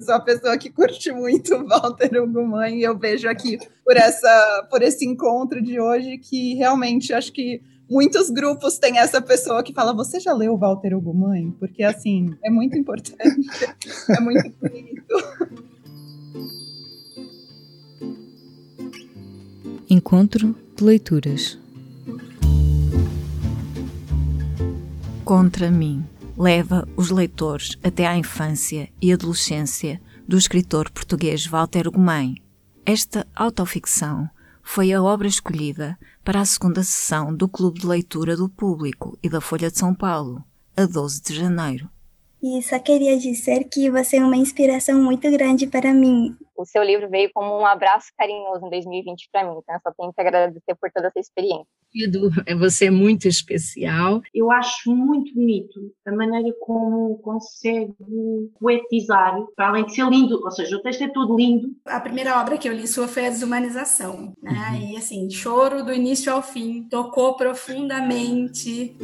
sou 0.00 0.14
a 0.14 0.20
pessoa 0.20 0.56
que 0.56 0.70
curte 0.70 1.10
muito 1.10 1.66
Walter 1.66 2.22
Ugumãe 2.22 2.78
e 2.78 2.82
eu 2.82 2.96
vejo 2.96 3.28
aqui 3.28 3.58
por, 3.84 3.96
essa, 3.96 4.66
por 4.70 4.80
esse 4.82 5.04
encontro 5.04 5.60
de 5.60 5.80
hoje 5.80 6.18
que 6.18 6.54
realmente 6.54 7.12
acho 7.12 7.32
que 7.32 7.60
muitos 7.90 8.30
grupos 8.30 8.78
têm 8.78 8.98
essa 8.98 9.20
pessoa 9.20 9.62
que 9.62 9.74
fala: 9.74 9.92
Você 9.92 10.20
já 10.20 10.32
leu 10.32 10.56
Walter 10.56 10.94
Ugumãe? 10.94 11.50
Porque, 11.58 11.82
assim, 11.82 12.34
é 12.44 12.50
muito 12.50 12.78
importante, 12.78 13.18
é 14.08 14.20
muito 14.20 14.52
bonito. 14.60 15.14
Encontro 19.90 20.54
de 20.76 20.84
leituras. 20.84 21.58
Contra 25.24 25.70
mim 25.70 26.04
leva 26.38 26.88
os 26.96 27.10
leitores 27.10 27.76
até 27.82 28.06
à 28.06 28.16
infância 28.16 28.88
e 29.02 29.12
adolescência 29.12 30.00
do 30.26 30.38
escritor 30.38 30.88
português 30.90 31.44
Walter 31.44 31.88
Ugumem. 31.88 32.36
Esta 32.86 33.26
autoficção 33.34 34.30
foi 34.62 34.92
a 34.92 35.02
obra 35.02 35.26
escolhida 35.26 35.98
para 36.24 36.40
a 36.40 36.44
segunda 36.44 36.84
sessão 36.84 37.34
do 37.34 37.48
Clube 37.48 37.80
de 37.80 37.86
Leitura 37.86 38.36
do 38.36 38.48
Público 38.48 39.18
e 39.20 39.28
da 39.28 39.40
Folha 39.40 39.68
de 39.68 39.78
São 39.78 39.92
Paulo, 39.92 40.44
a 40.76 40.86
12 40.86 41.22
de 41.22 41.34
janeiro. 41.34 41.90
E 42.40 42.62
só 42.62 42.78
queria 42.78 43.18
dizer 43.18 43.64
que 43.64 43.90
você 43.90 44.18
é 44.18 44.24
uma 44.24 44.36
inspiração 44.36 45.02
muito 45.02 45.28
grande 45.32 45.66
para 45.66 45.92
mim. 45.92 46.36
O 46.58 46.66
seu 46.66 46.82
livro 46.82 47.08
veio 47.08 47.30
como 47.32 47.56
um 47.56 47.64
abraço 47.64 48.08
carinhoso 48.18 48.66
em 48.66 48.70
2020 48.70 49.28
para 49.30 49.44
mim, 49.44 49.60
então 49.62 49.76
eu 49.76 49.80
só 49.80 49.92
tenho 49.96 50.12
que 50.12 50.20
agradecer 50.20 50.74
por 50.74 50.90
toda 50.92 51.06
essa 51.06 51.20
experiência. 51.20 51.68
É 52.46 52.54
você 52.56 52.86
é 52.86 52.90
muito 52.90 53.28
especial. 53.28 54.20
Eu 54.34 54.50
acho 54.50 54.90
muito 54.90 55.32
bonito 55.32 55.94
a 56.04 56.10
maneira 56.10 56.52
como 56.60 57.16
consegue 57.18 57.94
poetizar, 58.58 59.38
para 59.54 59.68
além 59.68 59.86
de 59.86 59.94
ser 59.94 60.08
lindo, 60.08 60.42
ou 60.42 60.50
seja, 60.50 60.76
o 60.76 60.82
texto 60.82 61.04
é 61.04 61.08
todo 61.08 61.36
lindo. 61.36 61.68
A 61.86 62.00
primeira 62.00 62.40
obra 62.40 62.58
que 62.58 62.68
eu 62.68 62.72
li 62.72 62.88
sua 62.88 63.06
foi 63.06 63.26
a 63.26 63.30
Desumanização, 63.30 64.34
né? 64.42 64.70
Uhum. 64.72 64.90
E 64.90 64.96
assim, 64.96 65.30
choro 65.30 65.84
do 65.84 65.92
início 65.92 66.32
ao 66.32 66.42
fim, 66.42 66.88
tocou 66.88 67.36
profundamente. 67.36 68.96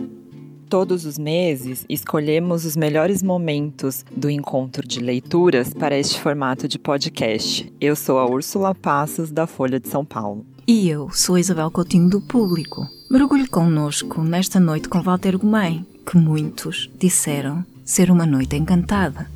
Todos 0.74 1.06
os 1.06 1.16
meses, 1.16 1.86
escolhemos 1.88 2.64
os 2.64 2.74
melhores 2.74 3.22
momentos 3.22 4.04
do 4.10 4.28
encontro 4.28 4.84
de 4.84 4.98
leituras 4.98 5.72
para 5.72 5.96
este 5.96 6.18
formato 6.18 6.66
de 6.66 6.80
podcast. 6.80 7.72
Eu 7.80 7.94
sou 7.94 8.18
a 8.18 8.28
Úrsula 8.28 8.74
Passos, 8.74 9.30
da 9.30 9.46
Folha 9.46 9.78
de 9.78 9.86
São 9.86 10.04
Paulo. 10.04 10.44
E 10.66 10.88
eu 10.88 11.08
sou 11.10 11.36
a 11.36 11.40
Isabel 11.40 11.70
Coutinho, 11.70 12.10
do 12.10 12.20
Público. 12.20 12.88
Mergulhe 13.08 13.46
conosco 13.46 14.20
nesta 14.22 14.58
noite 14.58 14.88
com 14.88 15.00
Walter 15.00 15.38
Gomes, 15.38 15.84
que 16.04 16.18
muitos 16.18 16.90
disseram 16.98 17.64
ser 17.84 18.10
uma 18.10 18.26
noite 18.26 18.56
encantada. 18.56 19.30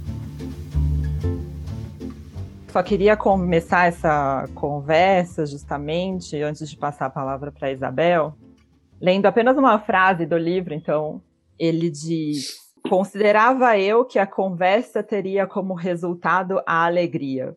Só 2.73 2.83
queria 2.83 3.17
começar 3.17 3.87
essa 3.87 4.49
conversa, 4.57 5.47
justamente, 5.47 6.37
antes 6.43 6.69
de 6.69 6.77
passar 6.77 7.07
a 7.07 7.11
palavra 7.11 7.53
para 7.53 7.71
Isabel, 7.71 8.35
lendo 9.01 9.27
apenas 9.27 9.57
uma 9.57 9.79
frase 9.79 10.27
do 10.27 10.37
livro, 10.37 10.75
então, 10.75 11.23
ele 11.59 11.91
diz: 11.91 12.57
Considerava 12.89 13.79
eu 13.79 14.05
que 14.05 14.19
a 14.19 14.27
conversa 14.27 15.03
teria 15.03 15.47
como 15.47 15.75
resultado 15.75 16.63
a 16.67 16.85
alegria. 16.87 17.57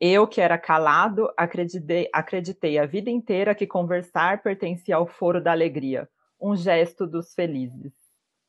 Eu, 0.00 0.26
que 0.26 0.40
era 0.40 0.58
calado, 0.58 1.32
acreditei, 1.36 2.08
acreditei 2.12 2.78
a 2.78 2.86
vida 2.86 3.08
inteira 3.08 3.54
que 3.54 3.66
conversar 3.66 4.42
pertencia 4.42 4.96
ao 4.96 5.06
foro 5.06 5.40
da 5.40 5.52
alegria, 5.52 6.08
um 6.40 6.56
gesto 6.56 7.06
dos 7.06 7.32
felizes. 7.34 7.92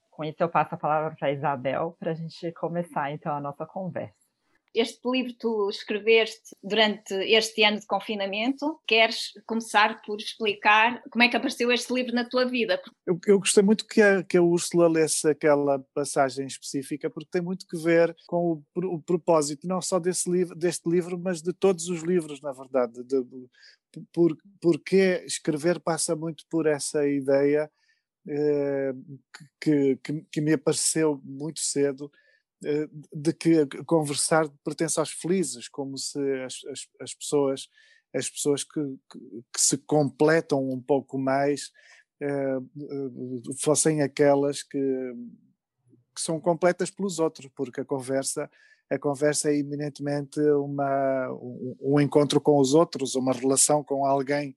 Com 0.09 0.23
isso, 0.23 0.41
eu 0.41 0.49
passo 0.49 0.73
a 0.73 0.77
palavra 0.77 1.15
para 1.17 1.27
a 1.27 1.31
Isabel 1.31 1.95
para 1.99 2.11
a 2.11 2.15
gente 2.15 2.51
começar 2.53 3.11
então 3.11 3.35
a 3.35 3.39
nossa 3.39 3.65
conversa 3.65 4.22
este 4.73 4.99
livro 5.09 5.33
tu 5.37 5.69
escreveste 5.69 6.55
durante 6.63 7.13
este 7.13 7.63
ano 7.63 7.79
de 7.79 7.85
confinamento. 7.85 8.79
Queres 8.87 9.33
começar 9.45 10.01
por 10.01 10.19
explicar 10.19 11.01
como 11.09 11.23
é 11.23 11.29
que 11.29 11.37
apareceu 11.37 11.71
este 11.71 11.93
livro 11.93 12.13
na 12.13 12.27
tua 12.27 12.45
vida? 12.45 12.81
Eu, 13.05 13.19
eu 13.27 13.39
gostei 13.39 13.63
muito 13.63 13.85
que 13.85 14.01
a, 14.01 14.23
que 14.23 14.37
a 14.37 14.41
Úrsula 14.41 14.87
lesse 14.87 15.29
aquela 15.29 15.79
passagem 15.93 16.47
específica, 16.47 17.09
porque 17.09 17.29
tem 17.31 17.41
muito 17.41 17.67
que 17.67 17.77
ver 17.77 18.15
com 18.27 18.63
o, 18.75 18.95
o 18.95 19.01
propósito, 19.01 19.67
não 19.67 19.81
só 19.81 19.99
desse 19.99 20.29
livro, 20.29 20.55
deste 20.55 20.89
livro, 20.89 21.19
mas 21.19 21.41
de 21.41 21.53
todos 21.53 21.87
os 21.89 22.01
livros, 22.01 22.41
na 22.41 22.51
verdade. 22.51 23.03
De, 23.03 23.23
por, 24.11 24.35
porque 24.59 25.23
escrever 25.25 25.79
passa 25.79 26.15
muito 26.15 26.45
por 26.49 26.65
essa 26.65 27.07
ideia 27.07 27.69
eh, 28.27 28.93
que, 29.61 29.97
que, 29.97 30.25
que 30.31 30.41
me 30.41 30.53
apareceu 30.53 31.21
muito 31.23 31.59
cedo 31.59 32.11
de 33.11 33.33
que 33.33 33.65
conversar 33.85 34.47
pertence 34.63 34.99
aos 34.99 35.11
felizes, 35.11 35.67
como 35.67 35.97
se 35.97 36.19
as, 36.43 36.61
as, 36.65 36.87
as 36.99 37.13
pessoas, 37.13 37.69
as 38.13 38.29
pessoas 38.29 38.63
que, 38.63 38.81
que, 39.11 39.19
que, 39.53 39.61
se 39.61 39.77
completam 39.77 40.69
um 40.69 40.81
pouco 40.81 41.17
mais 41.17 41.71
eh, 42.19 42.57
eh, 42.57 43.53
fossem 43.59 44.01
aquelas 44.01 44.63
que, 44.63 44.77
que 46.15 46.21
são 46.21 46.39
completas 46.39 46.89
pelos 46.89 47.19
outros, 47.19 47.49
porque 47.55 47.81
a 47.81 47.85
conversa 47.85 48.49
a 48.89 48.99
conversa 48.99 49.49
é 49.49 49.57
eminentemente 49.57 50.39
uma, 50.39 51.31
um, 51.31 51.75
um 51.81 51.99
encontro 51.99 52.39
com 52.39 52.59
os 52.59 52.73
outros, 52.73 53.15
uma 53.15 53.33
relação 53.33 53.83
com 53.83 54.05
alguém 54.05 54.55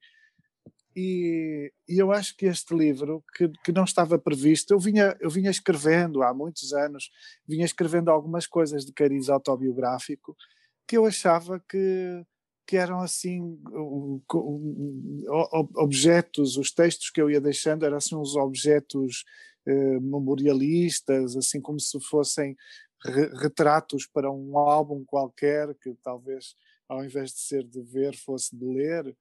e, 0.97 1.71
e, 1.87 1.99
eu 1.99 2.11
acho 2.11 2.35
que 2.35 2.47
este 2.47 2.75
livro, 2.75 3.23
que, 3.37 3.51
que 3.63 3.71
não 3.71 3.85
estava 3.85 4.19
previsto, 4.19 4.73
eu 4.73 4.81
vinha, 4.81 5.15
eu 5.21 5.29
vinha 5.29 5.51
escrevendo 5.51 6.23
há 6.23 6.33
muitos 6.33 6.73
anos, 6.73 7.11
vinha 7.47 7.67
escrevendo 7.67 8.11
algumas 8.11 8.47
coisas 8.47 8.85
de 8.87 8.95
cariz 8.95 9.29
autobiográfico 9.29 10.35
que 10.89 10.97
eu 10.97 11.05
achava 11.05 11.61
que, 11.69 12.25
que 12.67 12.77
eram 12.77 13.01
assim 13.01 13.61
objetos, 15.75 16.57
os 16.57 16.71
textos 16.71 17.11
que 17.11 17.21
eu 17.21 17.31
ia 17.31 17.41
deixando 17.41 17.85
eram 17.85 17.97
assim 17.97 18.17
uns 18.17 18.35
objetos 18.37 19.25
eh, 19.67 20.01
memorialistas, 20.01 21.37
assim 21.37 21.61
como 21.61 21.79
se 21.79 22.01
fossem 22.01 22.57
re 23.05 23.27
retratos 23.41 24.07
para 24.07 24.31
um 24.31 24.57
álbum 24.57 25.05
qualquer, 25.05 25.75
que 25.83 25.93
talvez 26.03 26.55
ao 26.89 27.05
invés 27.05 27.33
de 27.33 27.41
ser 27.41 27.65
de 27.65 27.83
ver 27.83 28.17
fosse 28.17 28.57
de 28.57 28.65
ler 28.65 29.17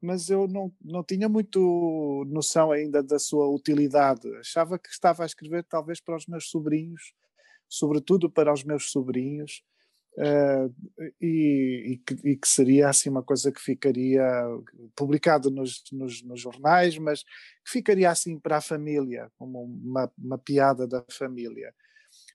mas 0.00 0.28
eu 0.28 0.46
não, 0.46 0.72
não 0.82 1.02
tinha 1.02 1.28
muito 1.28 2.24
noção 2.28 2.70
ainda 2.70 3.02
da 3.02 3.18
sua 3.18 3.48
utilidade. 3.48 4.28
Achava 4.36 4.78
que 4.78 4.88
estava 4.88 5.22
a 5.22 5.26
escrever 5.26 5.64
talvez 5.64 6.00
para 6.00 6.16
os 6.16 6.26
meus 6.26 6.48
sobrinhos, 6.48 7.14
sobretudo 7.68 8.30
para 8.30 8.52
os 8.52 8.62
meus 8.62 8.90
sobrinhos, 8.90 9.62
uh, 10.18 10.74
e, 11.20 11.92
e, 11.92 11.98
que, 11.98 12.28
e, 12.28 12.36
que, 12.36 12.48
seria 12.48 12.88
assim 12.88 13.08
uma 13.08 13.22
coisa 13.22 13.50
que 13.50 13.60
ficaria 13.60 14.22
publicado 14.94 15.50
nos, 15.50 15.82
nos, 15.92 16.22
nos, 16.22 16.40
jornais, 16.40 16.98
mas 16.98 17.22
que 17.22 17.72
ficaria 17.72 18.10
assim 18.10 18.38
para 18.38 18.58
a 18.58 18.62
família, 18.62 19.30
como 19.38 19.62
uma, 19.62 20.12
uma 20.18 20.38
piada 20.38 20.86
da 20.86 21.04
família. 21.10 21.74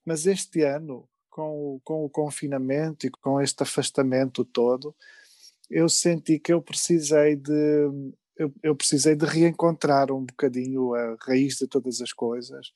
Mas 0.06 0.26
este 0.26 0.64
ano, 0.64 1.08
com, 1.30 1.80
com 1.84 2.04
o 2.06 2.10
confinamento 2.10 3.08
e 3.08 3.12
com 3.12 3.40
este 3.40 3.64
afastamento 3.64 4.44
todo, 4.44 4.96
eu 5.72 5.88
senti 5.88 6.38
que 6.38 6.52
eu 6.52 6.62
precisei 6.62 7.36
de 7.36 7.90
eu, 8.38 8.54
eu, 8.64 8.76
precisei 8.76 9.16
de 9.16 9.26
reencontrar 9.26 10.12
um 10.12 10.26
bocadinho 10.26 10.94
a 10.96 11.16
raiz 11.22 11.58
de 11.58 11.68
todas 11.68 12.02
as 12.02 12.12
coisas, 12.12 12.72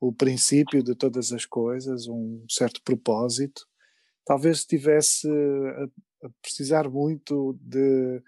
o 0.00 0.12
princípio 0.12 0.82
de 0.82 0.94
todas 0.94 1.32
as 1.32 1.44
coisas, 1.44 2.08
um 2.08 2.44
certo 2.48 2.82
propósito. 2.82 3.66
Talvez 4.24 4.58
estivesse 4.58 5.28
a, 5.28 6.26
a 6.26 6.30
precisar 6.40 6.88
muito 6.88 7.58
de, 7.60 8.22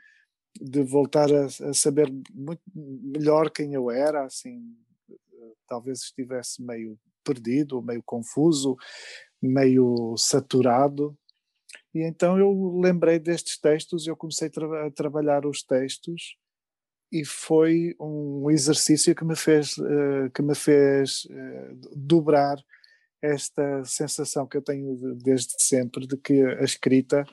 de 0.61 0.83
voltar 0.83 1.33
a, 1.33 1.47
a, 1.47 1.75
saber 1.75 2.13
muito 2.33 2.63
melhor 2.75 3.51
quem 3.51 3.73
eu 3.73 3.91
era, 3.91 4.25
assim, 4.25 4.77
talvez 5.67 6.01
estivesse 6.01 6.63
meio 6.63 6.99
perdido, 7.25 7.83
meio 7.83 8.03
confuso, 8.03 8.77
meio 9.41 10.15
saturado 10.19 11.17
e 11.95 12.03
então 12.03 12.39
eu 12.39 12.81
lembrei 12.81 13.19
destes 13.19 13.59
textos, 13.59 14.07
eu 14.07 14.17
comecei 14.17 14.49
a, 14.49 14.51
tra 14.51 14.87
a 14.87 14.91
trabalhar 14.91 15.47
os 15.47 15.63
textos 15.63 16.37
e 17.13 17.25
foi 17.25 17.95
um 18.01 18.51
exercício 18.51 19.15
que 19.15 19.25
me 19.25 19.37
fez, 19.37 19.79
uh, 19.79 20.29
que 20.35 20.43
me 20.43 20.55
fez 20.55 21.25
uh, 21.27 21.91
dobrar 21.95 22.57
esta 23.23 23.85
sensação 23.85 24.47
que 24.47 24.57
eu 24.57 24.63
tenho 24.63 24.97
de, 24.97 25.15
desde 25.23 25.55
sempre 25.59 26.07
de 26.07 26.17
que 26.17 26.43
a 26.43 26.65
escrita 26.65 27.25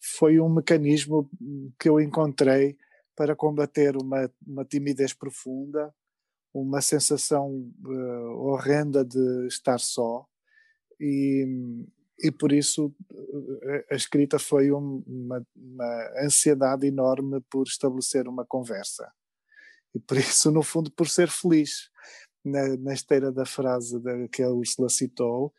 foi 0.00 0.40
um 0.40 0.48
mecanismo 0.48 1.30
que 1.78 1.88
eu 1.88 2.00
encontrei 2.00 2.78
para 3.14 3.36
combater 3.36 3.96
uma, 3.96 4.32
uma 4.46 4.64
timidez 4.64 5.12
profunda, 5.12 5.94
uma 6.54 6.80
sensação 6.80 7.70
uh, 7.84 8.48
horrenda 8.48 9.04
de 9.04 9.46
estar 9.46 9.78
só 9.78 10.26
e, 10.98 11.46
e 12.22 12.30
por 12.30 12.52
isso 12.52 12.94
eh, 13.62 13.86
a 13.90 13.94
escrita 13.94 14.38
foi 14.38 14.70
um, 14.72 15.02
uma, 15.06 15.46
uma, 15.56 16.10
ansiedade 16.22 16.86
enorme 16.86 17.40
por 17.50 17.66
estabelecer 17.66 18.28
uma 18.28 18.44
conversa. 18.44 19.10
E 19.94 19.98
por 19.98 20.16
isso, 20.18 20.50
no 20.50 20.62
fundo, 20.62 20.90
por 20.90 21.08
ser 21.08 21.28
feliz. 21.28 21.90
Na, 22.42 22.74
na 22.78 22.94
esteira 22.94 23.30
da 23.30 23.44
frase 23.44 24.00
da, 24.00 24.26
que 24.28 24.42
a 24.42 24.48
Úrsula 24.48 24.88
citou, 24.88 25.52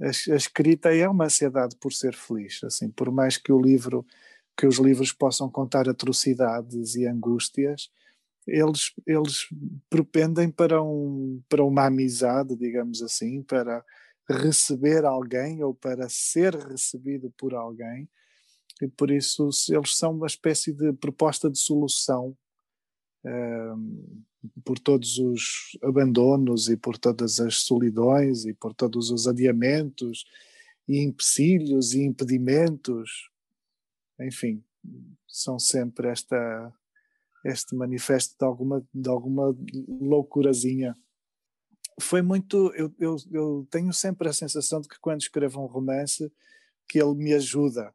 a, 0.00 0.06
a 0.06 0.36
escrita 0.36 0.92
é 0.92 1.08
uma 1.08 1.26
ansiedade 1.26 1.76
por 1.76 1.92
ser 1.92 2.12
feliz, 2.14 2.64
assim, 2.64 2.90
por 2.90 3.12
mais 3.12 3.36
que 3.36 3.52
o 3.52 3.60
livro, 3.60 4.04
que 4.56 4.66
os 4.66 4.78
livros 4.78 5.12
possam 5.12 5.48
contar 5.48 5.88
atrocidades 5.88 6.96
e 6.96 7.06
angústias, 7.06 7.88
eles, 8.46 8.92
eles 9.06 9.46
propendem 9.88 10.50
para, 10.50 10.82
um, 10.82 11.40
para 11.48 11.64
uma 11.64 11.86
amizade, 11.86 12.56
digamos 12.56 13.00
assim, 13.00 13.42
para 13.42 13.84
receber 14.28 15.04
alguém 15.04 15.62
ou 15.62 15.74
para 15.74 16.08
ser 16.08 16.54
recebido 16.54 17.30
por 17.36 17.54
alguém, 17.54 18.08
e 18.82 18.88
por 18.88 19.10
isso 19.10 19.48
eles 19.70 19.96
são 19.96 20.12
uma 20.12 20.26
espécie 20.26 20.72
de 20.72 20.92
proposta 20.94 21.50
de 21.50 21.58
solução 21.58 22.36
um, 23.24 24.22
por 24.64 24.78
todos 24.78 25.18
os 25.18 25.78
abandonos 25.82 26.68
e 26.68 26.76
por 26.76 26.98
todas 26.98 27.40
as 27.40 27.58
solidões 27.58 28.44
e 28.44 28.52
por 28.52 28.74
todos 28.74 29.10
os 29.10 29.26
adiamentos 29.26 30.24
e 30.86 31.02
empecilhos 31.02 31.94
e 31.94 32.02
impedimentos, 32.02 33.30
enfim, 34.20 34.62
são 35.26 35.58
sempre 35.58 36.08
esta 36.08 36.72
este 37.44 37.74
manifesto 37.74 38.36
de 38.38 38.44
alguma 38.44 38.86
de 38.92 39.08
alguma 39.08 39.56
loucurazinha. 40.00 40.96
Foi 42.00 42.22
muito, 42.22 42.72
eu, 42.74 42.92
eu, 42.98 43.16
eu 43.30 43.66
tenho 43.70 43.92
sempre 43.92 44.28
a 44.28 44.32
sensação 44.32 44.80
de 44.80 44.88
que 44.88 44.98
quando 44.98 45.20
escrevo 45.20 45.60
um 45.60 45.66
romance 45.66 46.32
que 46.88 47.00
ele 47.00 47.14
me 47.14 47.32
ajuda, 47.32 47.94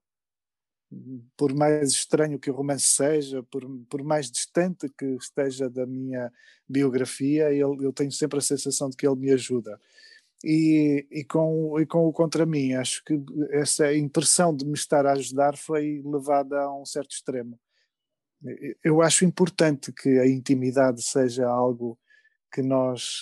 por 1.38 1.54
mais 1.54 1.92
estranho 1.92 2.40
que 2.40 2.50
o 2.50 2.54
romance 2.54 2.86
seja, 2.86 3.44
por, 3.44 3.64
por 3.90 4.04
mais 4.04 4.32
distante 4.32 4.90
que 4.98 5.06
esteja 5.16 5.70
da 5.70 5.86
minha 5.86 6.32
biografia, 6.68 7.52
ele, 7.52 7.86
eu 7.86 7.94
tenho 7.94 8.12
sempre 8.12 8.40
a 8.40 8.42
sensação 8.42 8.90
de 8.90 8.98
que 8.98 9.08
ele 9.08 9.16
me 9.16 9.32
ajuda. 9.32 9.80
E, 10.44 11.06
e, 11.12 11.24
com, 11.26 11.80
e 11.80 11.86
com 11.86 12.08
o 12.08 12.14
contra 12.14 12.46
mim, 12.46 12.74
acho 12.74 13.04
que 13.04 13.22
essa 13.52 13.94
impressão 13.94 14.56
de 14.56 14.66
me 14.66 14.74
estar 14.74 15.06
a 15.06 15.12
ajudar 15.12 15.58
foi 15.58 16.02
levada 16.04 16.62
a 16.62 16.82
um 16.82 16.86
certo 16.86 17.12
extremo. 17.12 17.60
Eu 18.84 19.02
acho 19.02 19.26
importante 19.26 19.92
que 19.92 20.18
a 20.18 20.28
intimidade 20.28 21.02
seja 21.02 21.46
algo 21.46 22.00
que 22.52 22.62
nós, 22.62 23.22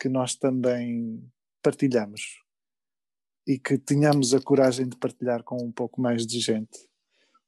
que 0.00 0.08
nós 0.08 0.34
também 0.34 1.22
partilhamos 1.62 2.40
e 3.46 3.58
que 3.58 3.78
tenhamos 3.78 4.34
a 4.34 4.40
coragem 4.40 4.88
de 4.88 4.96
partilhar 4.96 5.42
com 5.42 5.62
um 5.62 5.70
pouco 5.70 6.00
mais 6.00 6.26
de 6.26 6.40
gente 6.40 6.88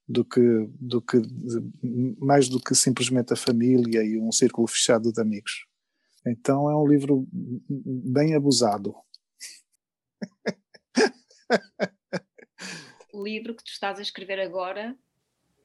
do 0.07 0.25
que, 0.25 0.41
do 0.79 1.01
que 1.01 1.17
mais 2.19 2.49
do 2.49 2.59
que 2.59 2.73
simplesmente 2.73 3.33
a 3.33 3.35
família 3.35 4.03
e 4.03 4.19
um 4.19 4.31
círculo 4.31 4.67
fechado 4.67 5.11
de 5.11 5.21
amigos. 5.21 5.67
Então 6.25 6.69
é 6.69 6.75
um 6.75 6.87
livro 6.87 7.27
bem 7.31 8.33
abusado. 8.33 8.95
O 13.11 13.23
livro 13.23 13.55
que 13.55 13.63
tu 13.63 13.71
estás 13.71 13.99
a 13.99 14.01
escrever 14.01 14.39
agora, 14.39 14.97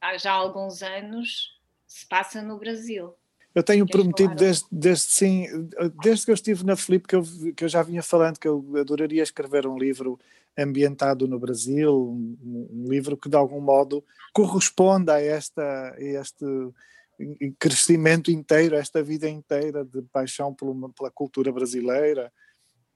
há 0.01 0.17
já 0.17 0.33
alguns 0.33 0.81
anos, 0.83 1.59
se 1.87 2.05
passa 2.07 2.41
no 2.41 2.59
Brasil. 2.59 3.15
Eu 3.55 3.63
tenho 3.63 3.85
Queres 3.85 4.01
prometido 4.01 4.35
desde, 4.35 4.65
desde, 4.69 5.05
sim, 5.05 5.47
desde 6.03 6.25
que 6.25 6.31
eu 6.31 6.35
estive 6.35 6.65
na 6.65 6.75
Flip 6.75 7.07
que 7.07 7.15
eu, 7.15 7.23
que 7.55 7.63
eu 7.63 7.69
já 7.69 7.81
vinha 7.81 8.03
falando 8.03 8.37
que 8.37 8.47
eu 8.47 8.63
adoraria 8.77 9.23
escrever 9.23 9.65
um 9.65 9.77
livro 9.77 10.19
ambientado 10.57 11.25
no 11.25 11.39
Brasil, 11.39 11.93
um, 11.93 12.67
um 12.69 12.85
livro 12.89 13.15
que 13.15 13.29
de 13.29 13.37
algum 13.37 13.61
modo 13.61 14.03
corresponda 14.33 15.15
a, 15.15 15.21
esta, 15.21 15.93
a 15.93 16.01
este 16.01 16.45
crescimento 17.57 18.29
inteiro, 18.29 18.75
a 18.75 18.79
esta 18.79 19.01
vida 19.01 19.29
inteira 19.29 19.85
de 19.85 20.01
paixão 20.01 20.53
pela, 20.53 20.89
pela 20.89 21.09
cultura 21.09 21.49
brasileira. 21.49 22.31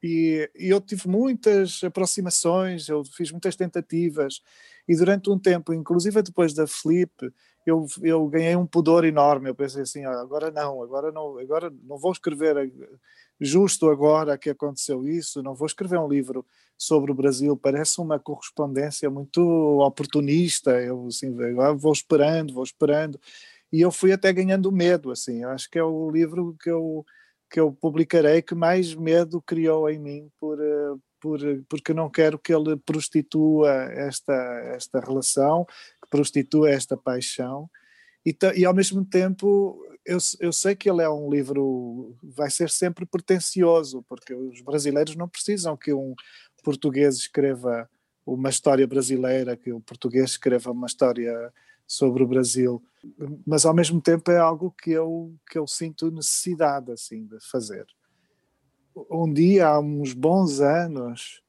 E, 0.03 0.49
e, 0.55 0.69
eu 0.69 0.79
tive 0.79 1.07
muitas 1.07 1.81
aproximações, 1.83 2.87
eu 2.87 3.03
fiz 3.03 3.31
muitas 3.31 3.55
tentativas, 3.55 4.41
e 4.87 4.95
durante 4.95 5.29
um 5.29 5.37
tempo, 5.37 5.73
inclusive 5.73 6.21
depois 6.21 6.53
da 6.53 6.65
Flip, 6.65 7.11
eu, 7.69 7.87
eu 8.01 8.27
ganhei 8.27 8.55
um 8.55 8.65
pudor 8.65 9.05
enorme. 9.05 9.49
Eu 9.49 9.55
pensei 9.55 9.83
assim: 9.83 10.05
agora 10.05 10.51
não, 10.51 10.81
agora 10.81 11.11
não, 11.11 11.37
agora 11.37 11.71
não 11.83 11.97
vou 11.97 12.11
escrever 12.11 12.71
justo 13.39 13.89
agora 13.89 14.37
que 14.37 14.49
aconteceu 14.49 15.07
isso, 15.07 15.41
não 15.41 15.55
vou 15.55 15.65
escrever 15.65 15.97
um 15.97 16.07
livro 16.07 16.45
sobre 16.77 17.11
o 17.11 17.15
Brasil, 17.15 17.55
parece 17.55 18.01
uma 18.01 18.19
correspondência 18.19 19.09
muito 19.09 19.41
oportunista. 19.79 20.71
Eu 20.81 21.07
assim, 21.07 21.33
vou 21.77 21.93
esperando, 21.93 22.53
vou 22.53 22.63
esperando. 22.63 23.19
E 23.71 23.81
eu 23.81 23.91
fui 23.91 24.11
até 24.11 24.31
ganhando 24.33 24.71
medo, 24.71 25.11
assim. 25.11 25.43
Eu 25.43 25.49
acho 25.49 25.69
que 25.69 25.77
é 25.77 25.83
o 25.83 26.09
livro 26.09 26.55
que 26.61 26.69
eu 26.69 27.05
que 27.51 27.59
eu 27.59 27.71
publicarei 27.71 28.43
que 28.43 28.53
mais 28.53 28.93
medo 28.93 29.41
criou 29.41 29.89
em 29.89 29.97
mim 29.97 30.29
por, 30.39 30.61
eh, 30.61 30.95
por 31.19 31.39
porque 31.67 31.95
não 31.95 32.07
quero 32.07 32.37
que 32.37 32.53
ele 32.53 32.77
prostitua 32.77 33.71
esta 33.91 34.33
esta 34.75 34.99
relação, 34.99 35.65
prostitua 36.09 36.69
esta 36.69 36.97
paixão 36.97 37.69
e, 38.25 38.35
e 38.55 38.65
ao 38.65 38.73
mesmo 38.73 39.05
tempo 39.05 39.81
eu, 40.05 40.17
eu 40.39 40.51
sei 40.51 40.75
que 40.75 40.89
ele 40.89 41.01
é 41.01 41.09
um 41.09 41.29
livro, 41.29 42.15
vai 42.23 42.49
ser 42.49 42.69
sempre 42.69 43.05
pretencioso, 43.05 44.03
porque 44.07 44.33
os 44.33 44.61
brasileiros 44.61 45.15
não 45.15 45.27
precisam 45.27 45.77
que 45.77 45.93
um 45.93 46.15
português 46.63 47.15
escreva 47.15 47.89
uma 48.25 48.49
história 48.49 48.87
brasileira, 48.87 49.57
que 49.57 49.71
o 49.71 49.79
português 49.79 50.31
escreva 50.31 50.71
uma 50.71 50.87
história 50.87 51.53
sobre 51.87 52.23
o 52.23 52.27
Brasil, 52.27 52.83
mas 53.45 53.65
ao 53.65 53.73
mesmo 53.73 53.99
tempo 53.99 54.31
é 54.31 54.37
algo 54.37 54.71
que 54.71 54.91
eu, 54.91 55.33
que 55.49 55.57
eu 55.57 55.65
sinto 55.65 56.11
necessidade 56.11 56.91
assim 56.91 57.25
de 57.25 57.39
fazer. 57.39 57.85
Um 59.09 59.31
dia, 59.31 59.67
há 59.67 59.79
uns 59.79 60.13
bons 60.13 60.59
anos, 60.59 61.41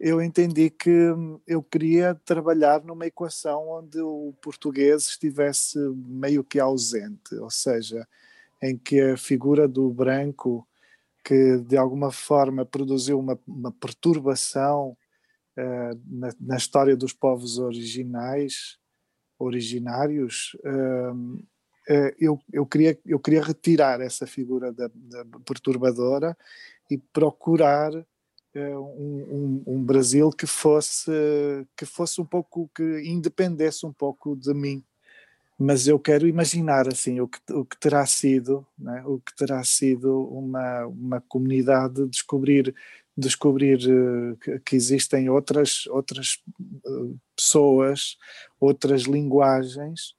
eu 0.00 0.22
entendi 0.22 0.70
que 0.70 0.90
eu 1.46 1.62
queria 1.62 2.14
trabalhar 2.14 2.84
numa 2.84 3.06
equação 3.06 3.68
onde 3.68 4.00
o 4.00 4.32
português 4.40 5.08
estivesse 5.08 5.78
meio 6.06 6.44
que 6.44 6.60
ausente, 6.60 7.34
ou 7.34 7.50
seja, 7.50 8.06
em 8.62 8.76
que 8.76 9.00
a 9.00 9.16
figura 9.16 9.66
do 9.66 9.90
branco, 9.90 10.66
que 11.24 11.58
de 11.58 11.76
alguma 11.76 12.12
forma 12.12 12.64
produziu 12.64 13.18
uma, 13.18 13.38
uma 13.46 13.72
perturbação 13.72 14.96
uh, 15.56 16.00
na, 16.06 16.30
na, 16.40 16.56
história 16.56 16.96
dos 16.96 17.12
povos 17.12 17.58
originais, 17.58 18.78
originários, 19.38 20.56
uh, 20.64 21.44
eu, 22.18 22.38
eu, 22.52 22.66
queria, 22.66 22.98
eu 23.04 23.18
queria 23.18 23.42
retirar 23.42 24.00
essa 24.00 24.26
figura 24.26 24.72
da, 24.72 24.90
da 24.94 25.24
perturbadora 25.44 26.36
e 26.90 26.98
procurar 26.98 27.90
um, 28.56 29.62
um, 29.66 29.74
um, 29.74 29.82
Brasil 29.82 30.30
que 30.30 30.46
fosse 30.46 31.10
que 31.76 31.84
fosse 31.84 32.20
um 32.20 32.24
pouco 32.24 32.70
que 32.74 33.02
independesse 33.04 33.84
um 33.84 33.92
pouco 33.92 34.34
de 34.36 34.52
mim 34.54 34.82
mas 35.58 35.88
eu 35.88 35.98
quero 35.98 36.26
imaginar 36.26 36.88
assim 36.88 37.20
o 37.20 37.28
que, 37.28 37.38
o 37.52 37.64
que 37.64 37.78
terá 37.78 38.06
sido 38.06 38.66
né? 38.78 39.02
o 39.04 39.18
que 39.18 39.34
terá 39.36 39.62
sido 39.64 40.22
uma 40.28 40.86
uma 40.86 41.20
comunidade 41.20 42.06
descobrir 42.08 42.74
descobrir 43.16 43.78
uh, 43.88 44.60
que, 44.64 44.76
existem 44.76 45.28
outras 45.28 45.86
outras 45.88 46.42
uh, 46.86 47.18
pessoas 47.36 48.16
outras 48.60 49.02
linguagens 49.02 50.14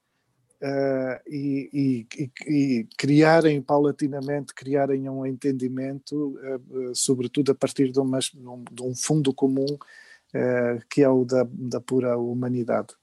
uh, 0.62 1.20
e, 1.28 2.08
e, 2.18 2.30
e, 2.48 2.88
criarem 2.98 3.62
paulatinamente, 3.62 4.54
criarem 4.54 5.10
um 5.10 5.26
entendimento, 5.26 6.38
uh, 6.38 6.96
sobretudo 6.96 7.52
a 7.52 7.56
partir 7.56 7.92
de, 7.92 8.00
de, 8.02 8.82
um 8.84 8.96
fundo 8.96 9.34
comum 9.34 9.78
que 10.92 11.02
é 11.02 11.10
o 11.10 11.26
da, 11.26 11.44
da 11.52 11.82
pura 11.82 12.16
humanidade. 12.16 12.94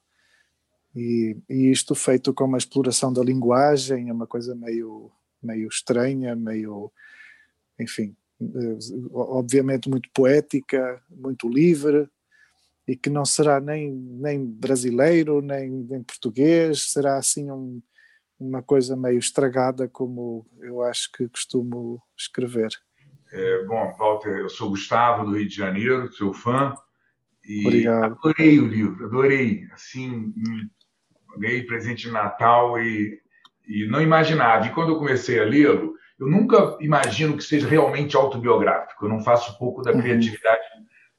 E, 0.94 1.36
e, 1.50 1.72
isto 1.72 1.92
feito 1.92 2.32
com 2.32 2.44
uma 2.44 2.56
exploração 2.56 3.12
da 3.12 3.20
linguagem, 3.20 4.08
é 4.08 4.12
uma 4.12 4.28
coisa 4.28 4.54
meio, 4.54 5.10
meio 5.42 5.66
estranha, 5.66 6.36
meio, 6.36 6.92
enfim, 7.80 8.14
obviamente 9.12 9.90
muito 9.90 10.08
poética, 10.14 11.02
muito 11.10 11.48
livre, 11.48 12.08
e 12.86 12.96
que 12.96 13.10
não 13.10 13.24
será 13.24 13.60
nem, 13.60 13.92
nem 13.92 14.44
brasileiro, 14.44 15.40
nem, 15.40 15.70
nem 15.70 16.02
português, 16.02 16.92
será 16.92 17.16
assim 17.16 17.50
um, 17.50 17.82
uma 18.38 18.62
coisa 18.62 18.96
meio 18.96 19.18
estragada, 19.18 19.88
como 19.88 20.46
eu 20.60 20.82
acho 20.82 21.10
que 21.12 21.28
costumo 21.28 22.00
escrever. 22.16 22.70
É, 23.32 23.64
bom, 23.64 23.92
Walter, 23.98 24.38
eu 24.38 24.48
sou 24.48 24.70
Gustavo, 24.70 25.24
do 25.24 25.36
Rio 25.36 25.48
de 25.48 25.54
Janeiro, 25.54 26.12
seu 26.12 26.32
fã, 26.32 26.74
e 27.44 27.66
Obrigado. 27.66 28.04
adorei 28.12 28.58
o 28.58 28.66
livro, 28.66 29.06
adorei. 29.06 29.66
Assim, 29.72 30.32
ganhei 31.38 31.62
presente 31.64 32.06
de 32.06 32.12
Natal 32.12 32.78
e, 32.80 33.20
e 33.66 33.86
não 33.88 34.00
imaginava. 34.00 34.66
E 34.66 34.72
quando 34.72 34.92
eu 34.92 34.98
comecei 34.98 35.38
a 35.38 35.44
lê-lo, 35.44 35.94
eu 36.18 36.26
nunca 36.26 36.76
imagino 36.80 37.36
que 37.36 37.44
seja 37.44 37.68
realmente 37.68 38.16
autobiográfico, 38.16 39.04
eu 39.04 39.08
não 39.08 39.20
faço 39.20 39.58
pouco 39.58 39.82
da 39.82 39.92
uhum. 39.92 40.00
criatividade 40.00 40.62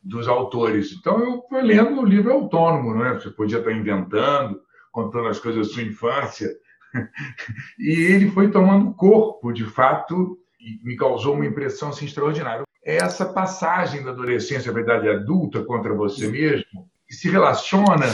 dos 0.08 0.28
autores. 0.28 0.94
Então, 0.94 1.20
eu 1.20 1.44
fui 1.50 1.62
lendo 1.62 2.02
o 2.02 2.06
livro 2.06 2.32
autônomo, 2.32 2.96
né? 2.96 3.14
Você 3.14 3.30
podia 3.30 3.60
estar 3.60 3.72
inventando, 3.72 4.62
contando 4.92 5.28
as 5.28 5.40
coisas 5.40 5.68
da 5.68 5.74
sua 5.74 5.84
infância. 5.84 6.50
E 7.78 7.92
ele 7.92 8.32
foi 8.32 8.50
tomando 8.50 8.94
corpo, 8.94 9.52
de 9.52 9.66
fato, 9.66 10.40
e 10.60 10.80
me 10.84 10.96
causou 10.96 11.36
uma 11.36 11.46
impressão 11.46 11.90
assim, 11.90 12.06
extraordinária. 12.06 12.64
é 12.84 12.96
essa 12.96 13.26
passagem 13.26 14.04
da 14.04 14.12
adolescência 14.12 14.76
à 14.76 14.80
idade 14.80 15.08
adulta 15.08 15.64
contra 15.64 15.94
você 15.94 16.28
mesmo, 16.28 16.90
que 17.06 17.14
se 17.14 17.30
relaciona 17.30 18.06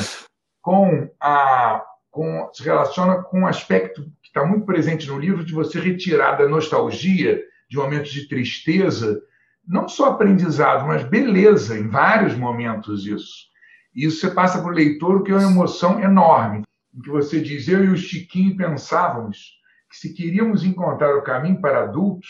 com 0.61 1.09
a 1.21 1.85
com, 2.09 2.49
se 2.53 2.63
relaciona 2.63 3.23
com 3.23 3.41
um 3.41 3.47
aspecto 3.47 4.03
que 4.21 4.27
está 4.27 4.45
muito 4.45 4.65
presente 4.65 5.07
no 5.07 5.17
livro 5.17 5.43
de 5.43 5.51
você 5.51 5.79
retirar 5.79 6.35
da 6.35 6.47
nostalgia 6.47 7.41
de 7.67 7.77
momentos 7.77 8.11
de 8.11 8.27
tristeza, 8.27 9.19
não 9.65 9.87
só 9.87 10.11
aprendizado, 10.11 10.85
mas 10.87 11.03
beleza 11.03 11.77
em 11.77 11.87
vários 11.87 12.35
momentos 12.35 13.05
isso. 13.05 13.51
E 13.95 14.05
isso 14.05 14.19
você 14.19 14.31
passa 14.31 14.61
para 14.61 14.71
o 14.71 14.75
leitor 14.75 15.23
que 15.23 15.31
é 15.31 15.35
uma 15.35 15.51
emoção 15.51 15.99
enorme, 15.99 16.63
em 16.93 17.01
que 17.01 17.09
você 17.09 17.41
diz, 17.41 17.67
eu 17.67 17.83
e 17.85 17.89
o 17.89 17.97
Chiquinho 17.97 18.57
pensávamos 18.57 19.53
que 19.89 19.97
se 19.97 20.13
queríamos 20.13 20.63
encontrar 20.63 21.15
o 21.15 21.21
caminho 21.21 21.61
para 21.61 21.83
adultos, 21.83 22.29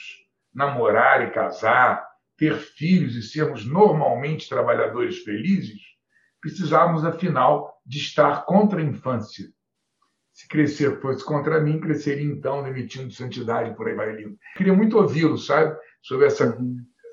namorar 0.54 1.26
e 1.28 1.32
casar, 1.32 2.06
ter 2.38 2.56
filhos 2.56 3.16
e 3.16 3.22
sermos 3.22 3.66
normalmente 3.66 4.50
trabalhadores 4.50 5.20
felizes, 5.20 5.80
precisávamos, 6.42 7.06
afinal, 7.06 7.74
de 7.86 8.00
estar 8.00 8.46
contra 8.46 8.82
a 8.82 8.84
infância. 8.84 9.46
Se 10.34 10.48
crescer 10.48 11.00
fosse 11.00 11.24
contra 11.24 11.62
mim, 11.62 11.80
cresceria 11.80 12.26
então 12.26 12.64
demitindo 12.64 13.14
santidade, 13.14 13.76
por 13.76 13.88
aí 13.88 13.96
vai 13.96 14.14
lindo. 14.14 14.38
Queria 14.58 14.74
muito 14.74 14.98
ouvi-lo, 14.98 15.38
sabe? 15.38 15.78
Sobre 16.02 16.26
essa, 16.26 16.58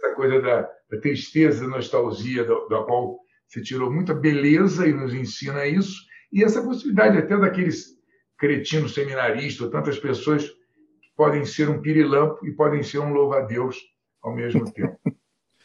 essa 0.02 0.14
coisa 0.14 0.40
da, 0.40 0.62
da 0.90 1.00
tristeza, 1.00 1.62
da 1.62 1.69
nostalgia, 1.69 2.45
da, 2.45 2.54
da 2.69 2.83
qual 2.85 3.21
você 3.47 3.62
tirou 3.62 3.92
muita 3.92 4.14
beleza 4.14 4.87
e 4.87 4.92
nos 4.92 5.12
ensina 5.12 5.66
isso, 5.66 6.02
e 6.33 6.45
essa 6.45 6.62
possibilidade 6.62 7.19
até 7.19 7.37
daqueles 7.37 7.99
cretinos 8.38 8.95
seminaristas, 8.95 9.71
tantas 9.71 9.99
pessoas 9.99 10.49
que 10.49 11.11
podem 11.16 11.45
ser 11.45 11.69
um 11.69 11.83
pirilampo 11.83 12.47
e 12.47 12.52
podem 12.52 12.83
ser 12.83 12.99
um 13.00 13.12
louva-a-Deus 13.12 13.76
ao 14.23 14.35
mesmo 14.35 14.64
tempo. 14.73 14.99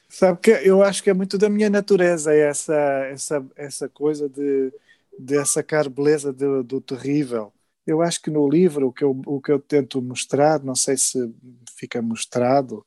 Sabe 0.09 0.39
que 0.39 0.51
eu 0.51 0.81
acho 0.81 1.03
que 1.03 1.09
é 1.09 1.13
muito 1.13 1.37
da 1.37 1.49
minha 1.49 1.69
natureza 1.69 2.33
essa 2.33 2.75
essa 3.05 3.45
essa 3.55 3.89
coisa 3.89 4.29
de 4.29 4.71
de 5.17 5.43
sacar 5.45 5.89
beleza 5.89 6.31
do, 6.31 6.63
do 6.63 6.81
terrível. 6.81 7.51
Eu 7.87 8.01
acho 8.01 8.21
que 8.21 8.29
no 8.29 8.47
livro 8.47 8.87
o 8.87 8.93
que 8.93 9.03
eu 9.03 9.21
o 9.25 9.41
que 9.41 9.51
eu 9.51 9.59
tento 9.59 10.01
mostrar, 10.01 10.61
não 10.63 10.75
sei 10.75 10.97
se 10.97 11.33
fica 11.77 12.01
mostrado, 12.01 12.85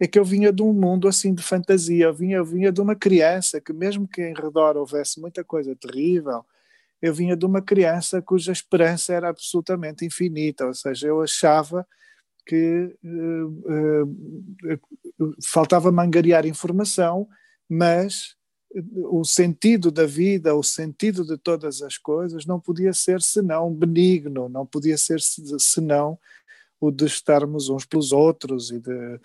é 0.00 0.06
que 0.06 0.18
eu 0.18 0.24
vinha 0.24 0.52
de 0.52 0.62
um 0.62 0.72
mundo 0.72 1.08
assim 1.08 1.34
de 1.34 1.42
fantasia, 1.42 2.06
eu 2.06 2.14
vinha, 2.14 2.36
eu 2.36 2.44
vinha 2.44 2.70
de 2.70 2.80
uma 2.80 2.94
criança 2.94 3.60
que 3.60 3.72
mesmo 3.72 4.06
que 4.06 4.22
em 4.22 4.34
redor 4.34 4.76
houvesse 4.76 5.20
muita 5.20 5.42
coisa 5.42 5.74
terrível, 5.74 6.44
eu 7.02 7.12
vinha 7.12 7.36
de 7.36 7.44
uma 7.44 7.62
criança 7.62 8.22
cuja 8.22 8.52
esperança 8.52 9.12
era 9.12 9.28
absolutamente 9.28 10.04
infinita, 10.04 10.66
ou 10.66 10.74
seja, 10.74 11.08
eu 11.08 11.22
achava 11.22 11.86
que 12.46 12.96
uh, 13.04 14.06
uh, 15.20 15.36
faltava 15.44 15.92
mangariar 15.92 16.46
informação, 16.46 17.28
mas 17.68 18.36
o 19.10 19.24
sentido 19.24 19.90
da 19.90 20.06
vida, 20.06 20.54
o 20.54 20.62
sentido 20.62 21.24
de 21.24 21.36
todas 21.38 21.82
as 21.82 21.96
coisas 21.96 22.44
não 22.46 22.60
podia 22.60 22.92
ser 22.92 23.20
senão 23.22 23.72
benigno, 23.72 24.48
não 24.48 24.66
podia 24.66 24.96
ser 24.98 25.20
senão 25.20 26.18
o 26.80 26.90
de 26.90 27.06
estarmos 27.06 27.68
uns 27.68 27.84
pelos 27.84 28.12
outros 28.12 28.70
e 28.70 28.78
de 28.78 29.20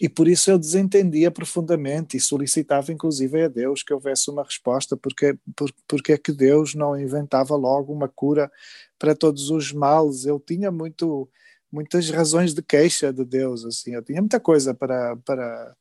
e 0.00 0.08
por 0.08 0.26
isso 0.26 0.50
eu 0.50 0.58
desentendia 0.58 1.30
profundamente 1.30 2.16
e 2.16 2.20
solicitava 2.20 2.90
inclusive 2.90 3.42
a 3.42 3.48
Deus 3.48 3.82
que 3.82 3.92
houvesse 3.92 4.30
uma 4.30 4.42
resposta, 4.42 4.96
porque, 4.96 5.36
por, 5.54 5.70
porque 5.86 6.12
é 6.12 6.18
que 6.18 6.32
Deus 6.32 6.74
não 6.74 6.98
inventava 6.98 7.54
logo 7.54 7.92
uma 7.92 8.08
cura 8.08 8.50
para 8.98 9.14
todos 9.14 9.50
os 9.50 9.72
males. 9.72 10.24
Eu 10.24 10.40
tinha 10.40 10.70
muito, 10.70 11.28
muitas 11.70 12.08
razões 12.08 12.54
de 12.54 12.62
queixa 12.62 13.12
de 13.12 13.24
Deus, 13.26 13.64
assim, 13.66 13.94
eu 13.94 14.02
tinha 14.02 14.22
muita 14.22 14.40
coisa 14.40 14.72
para, 14.72 15.16
para, 15.18 15.76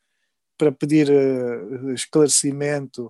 para 0.58 0.72
pedir 0.74 1.10
uh, 1.10 1.94
esclarecimento. 1.94 3.10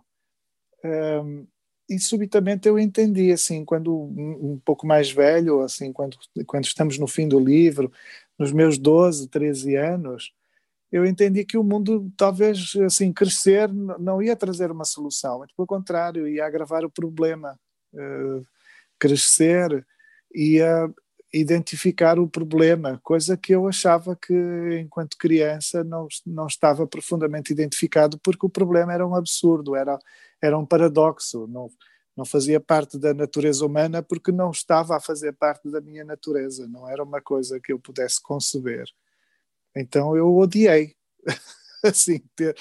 Um, 0.85 1.47
e 1.89 1.97
subitamente 1.97 2.69
eu 2.69 2.77
entendi, 2.77 3.31
assim, 3.31 3.65
quando 3.65 3.91
um, 3.91 4.51
um 4.51 4.61
pouco 4.63 4.85
mais 4.85 5.09
velho, 5.09 5.61
assim, 5.61 5.91
quando, 5.91 6.19
quando 6.45 6.65
estamos 6.65 6.99
no 6.99 7.07
fim 7.07 7.27
do 7.27 7.39
livro, 7.39 7.91
nos 8.37 8.51
meus 8.51 8.77
12, 8.77 9.27
13 9.27 9.75
anos, 9.75 10.31
eu 10.91 11.05
entendi 11.05 11.45
que 11.45 11.57
o 11.57 11.63
mundo 11.63 12.11
talvez 12.17 12.73
assim 12.85 13.13
crescer 13.13 13.71
não 13.71 14.21
ia 14.21 14.35
trazer 14.35 14.71
uma 14.71 14.85
solução, 14.85 15.39
mas 15.39 15.51
pelo 15.53 15.67
contrário 15.67 16.27
ia 16.27 16.45
agravar 16.45 16.83
o 16.83 16.89
problema. 16.89 17.59
Uh, 17.93 18.43
crescer 18.99 19.85
ia 20.33 20.91
identificar 21.33 22.19
o 22.19 22.27
problema, 22.27 22.99
coisa 23.03 23.37
que 23.37 23.53
eu 23.53 23.67
achava 23.67 24.15
que 24.15 24.33
enquanto 24.81 25.17
criança 25.17 25.83
não, 25.83 26.07
não 26.25 26.47
estava 26.47 26.87
profundamente 26.87 27.53
identificado 27.53 28.19
porque 28.19 28.45
o 28.45 28.49
problema 28.49 28.93
era 28.93 29.05
um 29.05 29.15
absurdo, 29.15 29.75
era, 29.75 29.97
era 30.41 30.57
um 30.57 30.65
paradoxo, 30.65 31.47
não, 31.47 31.69
não 32.17 32.25
fazia 32.25 32.59
parte 32.59 32.97
da 32.97 33.13
natureza 33.13 33.63
humana 33.63 34.01
porque 34.01 34.31
não 34.31 34.49
estava 34.49 34.97
a 34.97 34.99
fazer 34.99 35.33
parte 35.33 35.69
da 35.69 35.79
minha 35.79 36.03
natureza, 36.03 36.67
não 36.67 36.89
era 36.89 37.03
uma 37.03 37.21
coisa 37.21 37.59
que 37.59 37.71
eu 37.71 37.79
pudesse 37.79 38.21
conceber. 38.21 38.87
Então 39.75 40.15
eu 40.15 40.35
odiei. 40.35 40.95
assim, 41.83 42.21
ter, 42.35 42.55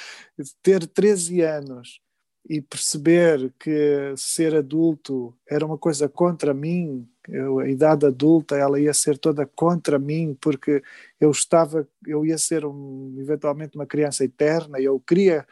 ter 0.63 0.87
13 0.87 1.41
anos 1.41 2.01
e 2.49 2.63
perceber 2.63 3.53
que 3.59 4.15
ser 4.17 4.55
adulto 4.55 5.37
era 5.47 5.67
uma 5.67 5.77
coisa 5.77 6.09
contra 6.09 6.55
mim, 6.55 7.07
eu, 7.29 7.59
a 7.59 7.69
idade 7.69 8.07
adulta 8.07 8.57
ela 8.57 8.81
ia 8.81 8.95
ser 8.95 9.19
toda 9.19 9.45
contra 9.45 9.99
mim 9.99 10.37
porque 10.41 10.83
eu 11.21 11.31
estava, 11.31 11.87
eu 12.07 12.25
ia 12.25 12.39
ser 12.39 12.65
um, 12.65 13.15
eventualmente 13.19 13.77
uma 13.77 13.87
criança 13.87 14.25
eterna, 14.25 14.81
eu 14.81 14.99
queria 15.01 15.47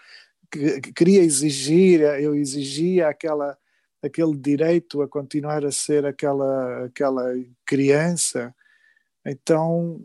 queria 0.95 1.23
exigir, 1.23 2.01
eu 2.01 2.35
exigia 2.35 3.09
aquela 3.09 3.59
aquele 4.03 4.37
direito 4.37 5.03
a 5.03 5.09
continuar 5.09 5.67
a 5.67 5.73
ser 5.73 6.07
aquela 6.07 6.85
aquela 6.87 7.25
criança. 7.67 8.55
Então 9.27 10.01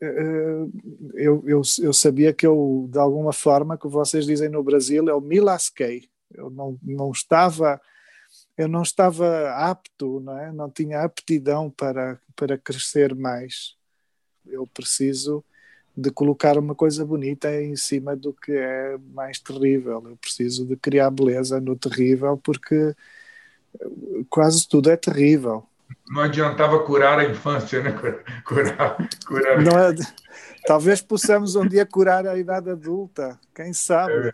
eu, 0.00 1.42
eu, 1.46 1.62
eu, 1.80 1.92
sabia 1.92 2.32
que 2.32 2.46
eu, 2.46 2.88
de 2.90 2.98
alguma 2.98 3.32
forma, 3.32 3.76
que 3.76 3.88
vocês 3.88 4.26
dizem 4.26 4.48
no 4.48 4.62
Brasil, 4.62 5.06
eu 5.08 5.20
me 5.20 5.40
lasquei. 5.40 6.08
Eu 6.32 6.50
não, 6.50 6.78
não 6.82 7.10
estava 7.10 7.80
eu 8.56 8.68
não 8.68 8.82
estava 8.82 9.50
apto, 9.52 10.20
não, 10.20 10.38
é? 10.38 10.52
não 10.52 10.68
tinha 10.68 11.02
aptidão 11.02 11.70
para, 11.70 12.20
para 12.34 12.58
crescer 12.58 13.14
mais. 13.14 13.76
Eu 14.46 14.66
preciso 14.66 15.44
de 15.96 16.10
colocar 16.10 16.58
uma 16.58 16.74
coisa 16.74 17.04
bonita 17.04 17.62
em 17.62 17.76
cima 17.76 18.16
do 18.16 18.32
que 18.32 18.52
é 18.52 18.98
mais 19.12 19.38
terrível. 19.38 20.02
Eu 20.08 20.16
preciso 20.16 20.66
de 20.66 20.76
criar 20.76 21.10
beleza 21.10 21.60
no 21.60 21.76
terrível, 21.76 22.36
porque 22.36 22.94
quase 24.28 24.66
tudo 24.68 24.90
é 24.90 24.96
terrível 24.96 25.67
não 26.10 26.22
adiantava 26.22 26.78
curar 26.84 27.18
a 27.18 27.24
infância, 27.24 27.82
né? 27.82 27.92
Curar, 28.44 29.08
curar. 29.26 29.62
Não 29.62 29.78
é, 29.78 29.94
talvez 30.66 31.00
possamos 31.00 31.54
um 31.56 31.66
dia 31.66 31.86
curar 31.86 32.26
a 32.26 32.38
idade 32.38 32.70
adulta, 32.70 33.38
quem 33.54 33.72
sabe? 33.72 34.12
É 34.12 34.32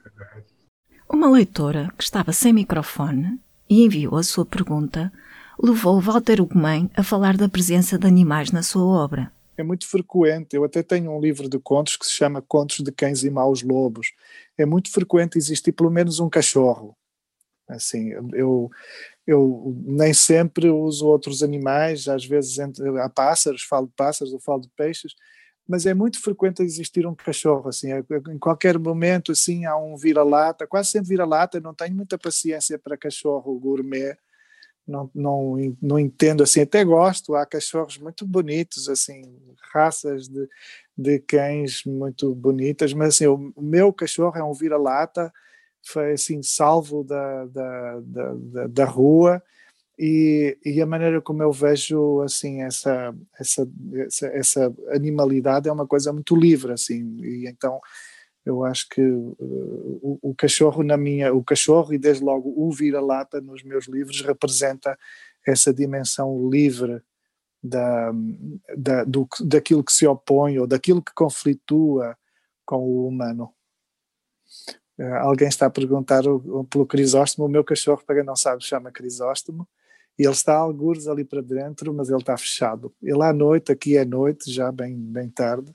Uma 1.09 1.31
leitora 1.31 1.93
que 1.97 2.05
estava 2.05 2.33
sem 2.33 2.53
microfone 2.53 3.41
e 3.69 3.85
enviou 3.85 4.17
a 4.17 4.23
sua 4.23 4.45
pergunta 4.45 5.13
levou 5.59 6.01
Walter 6.01 6.41
Ugumem 6.41 6.91
a 6.97 7.03
falar 7.03 7.37
da 7.37 7.49
presença 7.49 7.99
de 7.99 8.07
animais 8.07 8.51
na 8.51 8.63
sua 8.63 8.85
obra. 8.85 9.33
É 9.57 9.63
muito 9.63 9.87
frequente, 9.87 10.55
eu 10.55 10.65
até 10.65 10.83
tenho 10.83 11.13
um 11.13 11.21
livro 11.21 11.49
de 11.49 11.59
contos 11.61 11.97
que 11.97 12.05
se 12.05 12.13
chama 12.13 12.43
Contos 12.43 12.81
de 12.81 12.91
Cães 12.91 13.23
e 13.23 13.31
Maus 13.31 13.63
Lobos. 13.63 14.13
É 14.59 14.67
muito 14.67 14.91
frequente 14.91 15.39
existir 15.39 15.73
pelo 15.73 15.91
menos 15.91 16.19
um 16.19 16.29
cachorro. 16.29 16.97
Assim, 17.69 18.11
eu 18.33 18.71
eu 19.27 19.75
nem 19.87 20.13
sempre 20.13 20.69
uso 20.69 21.07
outros 21.07 21.43
animais, 21.43 22.09
às 22.09 22.25
vezes 22.25 22.59
há 22.59 23.09
pássaros, 23.09 23.63
falo 23.63 23.87
de 23.87 23.93
pássaros 23.95 24.33
ou 24.33 24.41
falo 24.41 24.61
de 24.61 24.71
peixes, 24.77 25.15
mas 25.67 25.87
é 25.87 25.95
muito 25.95 26.21
frequente 26.21 26.63
existir 26.63 27.07
um 27.07 27.15
cachorro, 27.15 27.69
assim, 27.69 27.91
é, 27.91 28.05
em 28.29 28.39
qualquer 28.39 28.79
momento, 28.79 29.33
assim, 29.33 29.65
há 29.65 29.77
um 29.77 29.97
vira-lata, 29.97 30.67
quase 30.67 30.91
sempre 30.91 31.09
vira-lata, 31.09 31.59
não 31.59 31.73
tenho 31.73 31.95
muita 31.95 32.19
paciência 32.19 32.79
para 32.79 32.99
cachorro 32.99 33.59
gourmet, 33.59 34.15
não, 34.87 35.11
não, 35.15 35.57
não 35.81 35.99
entendo, 35.99 36.43
assim, 36.43 36.61
até 36.61 36.85
gosto, 36.85 37.35
há 37.35 37.47
cachorros 37.47 37.97
muito 37.97 38.27
bonitos, 38.27 38.91
assim, 38.91 39.23
raças 39.73 40.29
de, 40.29 40.47
de 40.97 41.19
cães 41.21 41.83
muito 41.87 42.35
bonitas, 42.35 42.93
mas 42.93 43.15
assim, 43.15 43.27
o 43.27 43.55
meu 43.57 43.91
cachorro 43.91 44.37
é 44.37 44.45
um 44.45 44.53
vira-lata, 44.53 45.33
foi 45.85 46.13
assim 46.13 46.43
salvo 46.43 47.05
da, 47.05 47.47
da, 47.47 48.01
da, 48.01 48.67
da 48.67 48.85
rua. 48.85 49.43
E, 49.99 50.59
e, 50.65 50.83
a 50.83 50.87
maneira 50.87 51.21
como 51.21 51.43
eu 51.43 51.53
vejo 51.53 52.21
assim 52.23 52.63
essa, 52.63 53.15
essa, 53.39 53.69
essa, 53.95 54.27
essa 54.27 54.75
animalidade 54.91 55.69
é 55.69 55.73
uma 55.73 55.87
coisa 55.87 56.13
muito 56.13 56.35
livre 56.35 56.73
assim. 56.73 57.17
E 57.23 57.47
então 57.49 57.81
eu 58.45 58.65
acho 58.65 58.89
que 58.89 59.01
uh, 59.01 59.37
o, 59.39 60.19
o, 60.21 60.35
cachorro 60.35 60.83
na 60.83 60.97
minha 60.97 61.33
o 61.33 61.45
cachorro 61.45 61.95
e 61.95 61.99
desde 61.99 62.25
logo 62.25 62.53
o 62.57 62.73
vira-lata 62.73 63.41
nos 63.41 63.63
meus 63.63 63.87
livros 63.87 64.21
representa 64.21 64.99
essa 65.47 65.73
dimensão 65.73 66.51
livre 66.51 67.01
da, 67.63 68.13
da, 68.77 69.05
do, 69.05 69.29
daquilo 69.43 69.85
que 69.85 69.93
se 69.93 70.07
opõe 70.07 70.59
ou 70.59 70.67
daquilo 70.67 71.03
que 71.03 71.15
conflitua 71.15 72.17
com 72.67 72.79
o 72.79 73.07
humano 73.07 73.55
alguém 75.03 75.49
está 75.49 75.67
a 75.67 75.71
perguntar 75.71 76.27
o, 76.27 76.61
o, 76.61 76.65
pelo 76.65 76.87
Crisóstomo, 76.87 77.47
o 77.47 77.51
meu 77.51 77.65
cachorro, 77.65 78.03
para 78.07 78.17
quem 78.17 78.25
não 78.25 78.37
sabe, 78.37 78.65
chama 78.65 78.93
Crisóstomo, 78.93 79.67
e 80.19 80.23
ele 80.23 80.33
está 80.33 80.55
a 80.55 80.59
algures 80.59 81.09
ali 81.09 81.25
para 81.25 81.43
dentro, 81.43 81.93
mas 81.93 82.09
ele 82.09 82.19
está 82.19 82.37
fechado. 82.37 82.95
Ele 83.03 83.23
à 83.23 83.33
noite, 83.33 83.73
aqui 83.73 83.97
é 83.97 84.05
noite, 84.05 84.51
já 84.53 84.71
bem, 84.71 84.97
bem 84.97 85.29
tarde, 85.29 85.75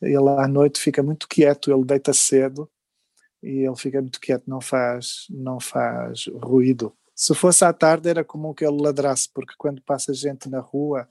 ele 0.00 0.28
à 0.28 0.48
noite 0.48 0.80
fica 0.80 1.02
muito 1.02 1.28
quieto, 1.28 1.70
ele 1.70 1.84
deita 1.84 2.12
cedo 2.12 2.68
e 3.42 3.66
ele 3.66 3.76
fica 3.76 4.00
muito 4.00 4.20
quieto, 4.20 4.44
não 4.46 4.60
faz, 4.60 5.26
não 5.30 5.60
faz 5.60 6.26
ruído. 6.26 6.92
Se 7.14 7.34
fosse 7.34 7.64
à 7.64 7.72
tarde 7.72 8.08
era 8.08 8.24
comum 8.24 8.52
que 8.52 8.64
ele 8.64 8.80
ladrasse, 8.80 9.28
porque 9.32 9.54
quando 9.56 9.80
passa 9.82 10.12
gente 10.12 10.48
na 10.48 10.60
rua, 10.60 11.08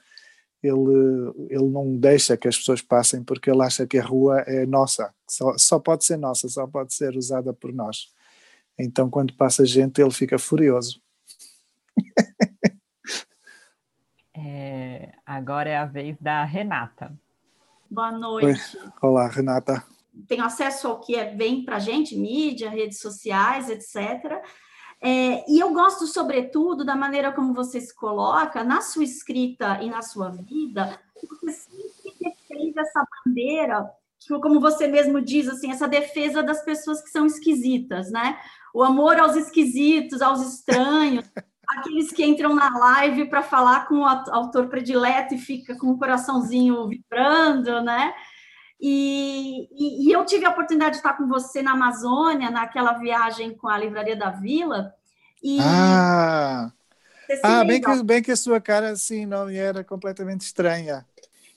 ele, 0.65 1.47
ele 1.49 1.69
não 1.69 1.95
deixa 1.95 2.35
que 2.37 2.47
as 2.47 2.57
pessoas 2.57 2.81
passem 2.81 3.23
porque 3.23 3.49
ele 3.49 3.61
acha 3.61 3.85
que 3.85 3.97
a 3.97 4.05
rua 4.05 4.41
é 4.41 4.65
nossa, 4.65 5.13
só, 5.27 5.57
só 5.57 5.79
pode 5.79 6.05
ser 6.05 6.17
nossa, 6.17 6.47
só 6.49 6.65
pode 6.67 6.93
ser 6.93 7.15
usada 7.15 7.53
por 7.53 7.73
nós. 7.73 8.13
Então, 8.77 9.09
quando 9.09 9.33
passa 9.35 9.65
gente, 9.65 10.01
ele 10.01 10.11
fica 10.11 10.37
furioso. 10.37 11.01
É, 14.37 15.13
agora 15.25 15.69
é 15.69 15.77
a 15.77 15.85
vez 15.85 16.17
da 16.19 16.43
Renata. 16.43 17.17
Boa 17.89 18.11
noite. 18.11 18.77
Oi. 18.77 18.91
Olá, 19.01 19.29
Renata. 19.29 19.81
Tenho 20.27 20.43
acesso 20.43 20.89
ao 20.89 20.99
que 20.99 21.15
é, 21.15 21.33
vem 21.33 21.63
para 21.63 21.77
a 21.77 21.79
gente, 21.79 22.17
mídia, 22.17 22.69
redes 22.69 22.99
sociais, 22.99 23.69
etc. 23.69 24.43
É, 25.01 25.49
e 25.49 25.59
eu 25.59 25.73
gosto, 25.73 26.07
sobretudo, 26.07 26.83
da 26.83 26.95
maneira 26.95 27.31
como 27.31 27.53
você 27.53 27.79
se 27.79 27.93
coloca 27.93 28.63
na 28.63 28.81
sua 28.81 29.03
escrita 29.03 29.79
e 29.81 29.89
na 29.89 30.01
sua 30.01 30.29
vida, 30.29 30.99
você 31.21 31.51
sempre 31.51 32.13
defende 32.19 32.79
essa 32.79 33.05
bandeira, 33.25 33.89
que, 34.19 34.39
como 34.39 34.59
você 34.59 34.87
mesmo 34.87 35.21
diz, 35.21 35.47
assim, 35.47 35.71
essa 35.71 35.87
defesa 35.87 36.41
das 36.41 36.63
pessoas 36.63 37.01
que 37.01 37.09
são 37.09 37.25
esquisitas, 37.25 38.11
né? 38.11 38.39
O 38.73 38.83
amor 38.83 39.19
aos 39.19 39.35
esquisitos, 39.35 40.21
aos 40.21 40.41
estranhos, 40.41 41.25
aqueles 41.69 42.11
que 42.11 42.25
entram 42.25 42.55
na 42.55 42.75
live 42.77 43.25
para 43.25 43.43
falar 43.43 43.87
com 43.87 43.99
o 43.99 44.05
autor 44.05 44.67
predileto 44.67 45.35
e 45.35 45.37
fica 45.37 45.77
com 45.77 45.87
o 45.87 45.99
coraçãozinho 45.99 46.87
vibrando, 46.87 47.81
né? 47.81 48.13
E, 48.87 49.67
e, 49.71 50.07
e, 50.07 50.11
eu 50.11 50.23
tive 50.27 50.45
a 50.45 50.51
oportunidade 50.51 50.91
de 50.91 50.97
estar 50.97 51.13
com 51.13 51.27
você 51.27 51.59
na 51.63 51.71
Amazônia, 51.71 52.51
naquela 52.51 52.93
viagem 52.93 53.55
com 53.55 53.67
a 53.67 53.79
Livraria 53.79 54.15
da 54.15 54.29
Vila. 54.29 54.93
E 55.41 55.57
ah, 55.59 56.71
ah 57.41 57.63
bem, 57.63 57.81
que, 57.81 58.03
bem 58.03 58.21
que 58.21 58.31
a 58.31 58.35
sua 58.35 58.61
cara 58.61 58.91
assim 58.91 59.25
não 59.25 59.49
era 59.49 59.83
completamente 59.83 60.41
estranha. 60.41 61.03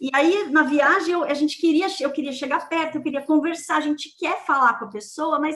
E 0.01 0.09
aí, 0.15 0.49
na 0.51 0.63
viagem, 0.63 1.13
eu, 1.13 1.23
a 1.23 1.35
gente 1.35 1.59
queria, 1.59 1.87
eu 2.01 2.11
queria 2.13 2.33
chegar 2.33 2.67
perto, 2.67 2.97
eu 2.97 3.03
queria 3.03 3.21
conversar, 3.21 3.77
a 3.77 3.83
gente 3.83 4.17
quer 4.19 4.47
falar 4.47 4.79
com 4.79 4.87
a 4.87 4.91
pessoa, 4.91 5.39
mas 5.39 5.55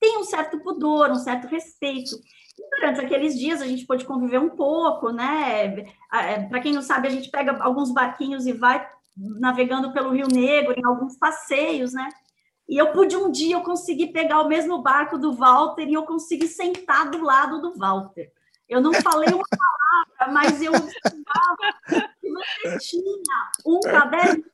tem 0.00 0.18
um 0.18 0.24
certo 0.24 0.58
pudor, 0.58 1.08
um 1.08 1.20
certo 1.20 1.46
respeito. 1.46 2.16
E 2.58 2.80
durante 2.80 3.00
aqueles 3.00 3.38
dias 3.38 3.62
a 3.62 3.66
gente 3.68 3.86
pôde 3.86 4.04
conviver 4.04 4.40
um 4.40 4.50
pouco, 4.50 5.10
né? 5.10 5.86
É, 6.12 6.42
Para 6.48 6.58
quem 6.58 6.72
não 6.72 6.82
sabe, 6.82 7.06
a 7.06 7.12
gente 7.12 7.30
pega 7.30 7.62
alguns 7.62 7.92
barquinhos 7.92 8.44
e 8.44 8.52
vai 8.52 8.84
navegando 9.16 9.92
pelo 9.92 10.10
Rio 10.10 10.26
Negro, 10.28 10.74
em 10.76 10.84
alguns 10.84 11.16
passeios, 11.16 11.92
né? 11.92 12.08
E 12.68 12.78
eu 12.78 12.92
pude 12.92 13.16
um 13.16 13.30
dia, 13.30 13.56
eu 13.56 13.62
consegui 13.62 14.08
pegar 14.08 14.40
o 14.40 14.48
mesmo 14.48 14.82
barco 14.82 15.18
do 15.18 15.32
Walter 15.34 15.86
e 15.86 15.94
eu 15.94 16.04
consegui 16.04 16.48
sentar 16.48 17.10
do 17.10 17.22
lado 17.22 17.60
do 17.60 17.76
Walter. 17.76 18.32
Eu 18.68 18.80
não 18.80 18.94
falei 18.94 19.28
uma 19.28 19.44
palavra, 19.50 20.32
mas 20.32 20.62
eu 20.62 20.72
que 20.72 22.30
você 22.30 22.78
tinha 22.78 23.50
um 23.66 23.80
caderno 23.80 24.44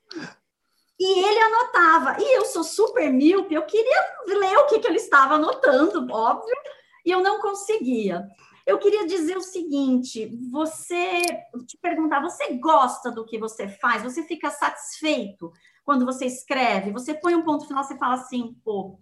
e 0.98 1.18
ele 1.24 1.38
anotava. 1.38 2.16
E 2.18 2.36
eu 2.36 2.44
sou 2.46 2.64
super 2.64 3.12
míope, 3.12 3.54
eu 3.54 3.62
queria 3.62 4.04
ler 4.26 4.56
o 4.58 4.66
que, 4.66 4.80
que 4.80 4.88
ele 4.88 4.96
estava 4.96 5.34
anotando, 5.34 6.12
óbvio, 6.12 6.56
e 7.04 7.10
eu 7.10 7.22
não 7.22 7.40
conseguia. 7.40 8.26
Eu 8.68 8.78
queria 8.78 9.06
dizer 9.06 9.34
o 9.34 9.40
seguinte: 9.40 10.30
você 10.50 11.22
te 11.66 11.78
perguntar, 11.80 12.20
você 12.20 12.52
gosta 12.58 13.10
do 13.10 13.24
que 13.24 13.38
você 13.38 13.66
faz? 13.66 14.02
Você 14.02 14.22
fica 14.24 14.50
satisfeito 14.50 15.50
quando 15.86 16.04
você 16.04 16.26
escreve? 16.26 16.92
Você 16.92 17.14
põe 17.14 17.34
um 17.34 17.42
ponto 17.42 17.66
final, 17.66 17.82
você 17.82 17.96
fala 17.96 18.16
assim, 18.16 18.54
pô, 18.62 19.00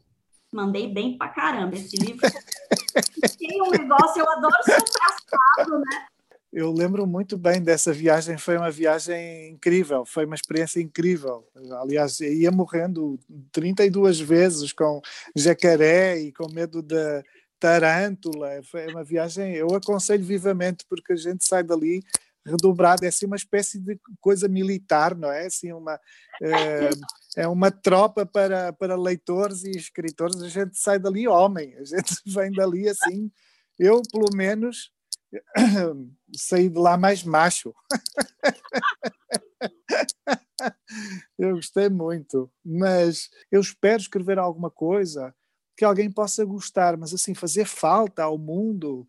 mandei 0.52 0.86
bem 0.86 1.18
pra 1.18 1.30
caramba 1.30 1.74
esse 1.74 1.96
livro. 1.96 2.20
Tem 3.36 3.60
um 3.60 3.70
negócio, 3.70 4.20
eu 4.20 4.30
adoro 4.30 4.54
seu 4.62 4.84
traçado, 4.84 5.80
né? 5.80 6.06
Eu 6.52 6.70
lembro 6.70 7.04
muito 7.04 7.36
bem 7.36 7.60
dessa 7.60 7.92
viagem, 7.92 8.38
foi 8.38 8.56
uma 8.56 8.70
viagem 8.70 9.50
incrível, 9.50 10.06
foi 10.06 10.24
uma 10.24 10.36
experiência 10.36 10.80
incrível. 10.80 11.44
Aliás, 11.82 12.20
ia 12.20 12.52
morrendo 12.52 13.18
32 13.50 14.20
vezes 14.20 14.72
com 14.72 15.02
jacaré 15.34 16.20
e 16.20 16.32
com 16.32 16.50
medo 16.50 16.80
de, 16.80 17.22
Tarântula, 17.58 18.62
foi 18.70 18.86
uma 18.88 19.04
viagem, 19.04 19.54
eu 19.54 19.68
aconselho 19.74 20.24
vivamente, 20.24 20.84
porque 20.88 21.12
a 21.12 21.16
gente 21.16 21.46
sai 21.46 21.62
dali 21.62 22.02
redobrado, 22.46 23.04
é 23.04 23.08
assim 23.08 23.26
uma 23.26 23.36
espécie 23.36 23.80
de 23.80 23.98
coisa 24.20 24.48
militar, 24.48 25.16
não 25.16 25.30
é? 25.30 25.46
Assim 25.46 25.72
uma, 25.72 26.00
é, 26.40 26.90
é 27.36 27.48
uma 27.48 27.70
tropa 27.70 28.24
para, 28.24 28.72
para 28.72 28.96
leitores 28.96 29.64
e 29.64 29.70
escritores, 29.70 30.40
a 30.40 30.48
gente 30.48 30.78
sai 30.78 30.98
dali 30.98 31.26
homem, 31.26 31.74
a 31.76 31.84
gente 31.84 32.14
vem 32.26 32.52
dali 32.52 32.88
assim, 32.88 33.30
eu 33.78 34.00
pelo 34.12 34.34
menos 34.34 34.92
saí 36.36 36.68
de 36.68 36.78
lá 36.78 36.96
mais 36.96 37.24
macho. 37.24 37.74
eu 41.38 41.56
gostei 41.56 41.88
muito, 41.88 42.50
mas 42.64 43.28
eu 43.50 43.60
espero 43.60 44.00
escrever 44.00 44.38
alguma 44.38 44.70
coisa 44.70 45.34
que 45.76 45.84
alguém 45.84 46.10
possa 46.10 46.44
gostar, 46.44 46.96
mas 46.96 47.12
assim, 47.12 47.34
fazer 47.34 47.66
falta 47.66 48.22
ao 48.22 48.38
mundo, 48.38 49.06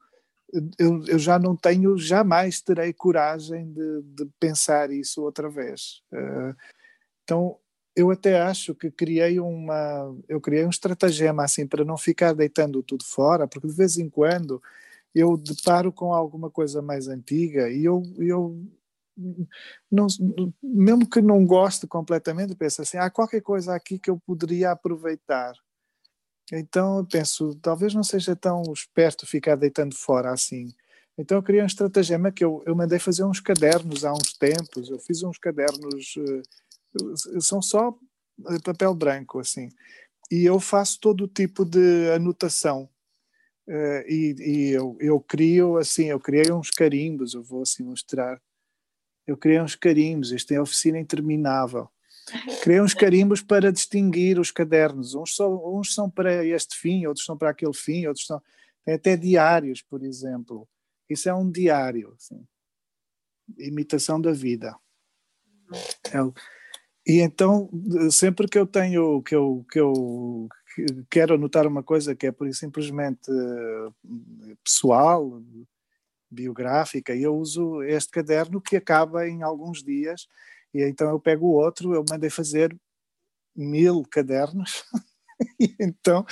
eu, 0.77 1.03
eu 1.06 1.19
já 1.19 1.39
não 1.39 1.56
tenho, 1.56 1.97
jamais 1.97 2.62
terei 2.62 2.93
coragem 2.93 3.71
de, 3.71 4.01
de 4.03 4.25
pensar 4.39 4.91
isso 4.91 5.23
outra 5.23 5.49
vez. 5.49 6.01
Uh, 6.12 6.56
então, 7.23 7.58
eu 7.95 8.12
até 8.12 8.39
acho 8.41 8.75
que 8.75 8.91
criei 8.91 9.39
uma, 9.39 10.15
eu 10.30 10.39
criei 10.39 10.65
um 10.65 10.69
estratagema 10.69 11.43
assim 11.43 11.65
para 11.65 11.84
não 11.84 11.97
ficar 11.97 12.34
deitando 12.34 12.84
tudo 12.84 13.03
fora, 13.03 13.47
porque 13.47 13.67
de 13.67 13.73
vez 13.73 13.97
em 13.97 14.10
quando 14.10 14.62
eu 15.15 15.36
deparo 15.36 15.91
com 15.91 16.13
alguma 16.13 16.49
coisa 16.49 16.82
mais 16.82 17.08
antiga 17.08 17.69
e 17.69 17.84
eu, 17.84 18.03
eu 18.19 18.62
não, 19.91 20.06
mesmo 20.62 21.10
que 21.10 21.21
não 21.21 21.45
goste 21.45 21.88
completamente, 21.88 22.56
penso 22.56 22.82
assim, 22.84 22.97
há 22.97 23.10
qualquer 23.10 23.41
coisa 23.41 23.73
aqui 23.73 23.97
que 23.97 24.10
eu 24.10 24.19
poderia 24.19 24.71
aproveitar. 24.71 25.53
Então 26.52 27.00
eu 27.00 27.06
penso, 27.06 27.56
talvez 27.62 27.94
não 27.94 28.04
seja 28.04 28.36
tão 28.36 28.64
esperto 28.72 29.26
ficar 29.26 29.56
deitando 29.56 29.96
fora 29.96 30.32
assim. 30.32 30.74
Então 31.18 31.38
eu 31.38 31.44
criei 31.44 31.64
um 31.64 31.68
estratagema 31.68 32.32
que 32.32 32.44
eu, 32.44 32.64
eu 32.66 32.76
mandei 32.76 33.00
fazer 33.00 33.24
uns 33.24 33.40
cadernos 33.40 34.06
há 34.06 34.14
uns 34.14 34.34
tempos. 34.34 34.90
Eu 34.90 35.00
fiz 35.00 35.24
uns 35.24 35.38
cadernos, 35.38 36.16
uh, 36.16 37.42
são 37.42 37.62
só 37.62 37.98
papel 38.64 38.94
branco 38.94 39.40
assim. 39.40 39.70
E 40.32 40.46
eu 40.46 40.60
faço 40.60 41.00
todo 41.00 41.24
o 41.24 41.28
tipo 41.28 41.66
de 41.66 42.12
anotação. 42.12 42.90
Uh, 43.68 44.04
e, 44.08 44.36
e 44.40 44.70
eu, 44.70 44.96
eu 45.00 45.20
crio 45.20 45.78
assim, 45.78 46.06
eu 46.06 46.20
criei 46.20 46.52
uns 46.52 46.70
carimbos, 46.70 47.34
eu 47.34 47.44
vou 47.44 47.64
assim 47.64 47.84
mostrar. 47.84 48.42
Eu 49.26 49.36
criei 49.36 49.60
uns 49.60 49.76
carimbos, 49.76 50.32
isto 50.32 50.54
é 50.54 50.62
oficina 50.62 50.98
interminável. 50.98 51.90
Criei 52.62 52.82
uns 52.82 52.94
carimbos 52.94 53.42
para 53.42 53.72
distinguir 53.72 54.40
os 54.40 54.52
cadernos. 54.52 55.16
Uns 55.16 55.36
são, 55.36 55.78
uns 55.78 55.94
são 55.94 56.10
para 56.10 56.46
este 56.46 56.76
fim, 56.76 57.06
outros 57.06 57.26
são 57.26 57.38
para 57.38 57.50
aquele 57.50 57.74
fim, 57.74 58.06
outros 58.06 58.26
são. 58.26 58.42
Tem 58.84 58.96
até 58.96 59.16
diários, 59.16 59.82
por 59.82 60.04
exemplo. 60.04 60.68
Isso 61.10 61.30
é 61.30 61.34
um 61.34 61.50
diário, 61.50 62.13
assim. 62.16 62.46
imitação 63.58 64.20
da 64.20 64.32
vida. 64.32 64.76
É, 66.13 66.18
e 67.06 67.22
então, 67.22 67.70
sempre 68.12 68.48
que 68.48 68.60
eu 68.60 68.68
tenho, 68.68 69.22
que 69.24 69.34
eu, 69.34 69.66
que 69.72 69.80
eu 69.80 70.50
quero 71.10 71.36
anotar 71.36 71.66
uma 71.66 71.82
coisa 71.82 72.13
que 72.13 72.28
é 72.28 72.32
por 72.32 72.54
simplesmente 72.54 73.32
eh, 73.32 74.56
pessoal, 74.62 75.42
biográfica, 76.30 77.16
eu 77.16 77.36
uso 77.36 77.82
este 77.84 78.12
caderno 78.12 78.62
que 78.62 78.76
acaba 78.76 79.28
em 79.28 79.42
alguns 79.42 79.82
dias 79.82 80.28
e 80.78 80.90
então 80.90 81.10
eu 81.10 81.20
pego 81.20 81.48
o 81.48 81.54
outro, 81.54 81.94
eu 81.94 82.04
mandei 82.10 82.30
fazer 82.30 82.76
mil 83.56 84.04
cadernos. 84.04 84.84
e 85.60 85.76
então 85.80 86.26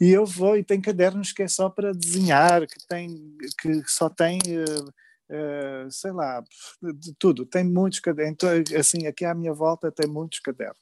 e 0.00 0.10
eu 0.10 0.24
vou 0.24 0.56
e 0.56 0.64
tem 0.64 0.80
cadernos 0.80 1.32
que 1.32 1.42
é 1.42 1.48
só 1.48 1.68
para 1.68 1.92
desenhar 1.92 2.66
que 2.66 2.86
tem 2.86 3.36
que 3.60 3.82
só 3.86 4.08
tem 4.08 4.38
uh, 4.38 4.84
uh, 5.34 5.90
sei 5.90 6.12
lá 6.12 6.42
de 6.80 7.12
tudo 7.18 7.44
tem 7.44 7.64
muitos 7.64 7.98
cadernos 7.98 8.34
então, 8.34 8.78
assim 8.78 9.06
aqui 9.08 9.24
à 9.24 9.34
minha 9.34 9.52
volta 9.52 9.90
tem 9.90 10.08
muitos 10.08 10.38
cadernos 10.38 10.78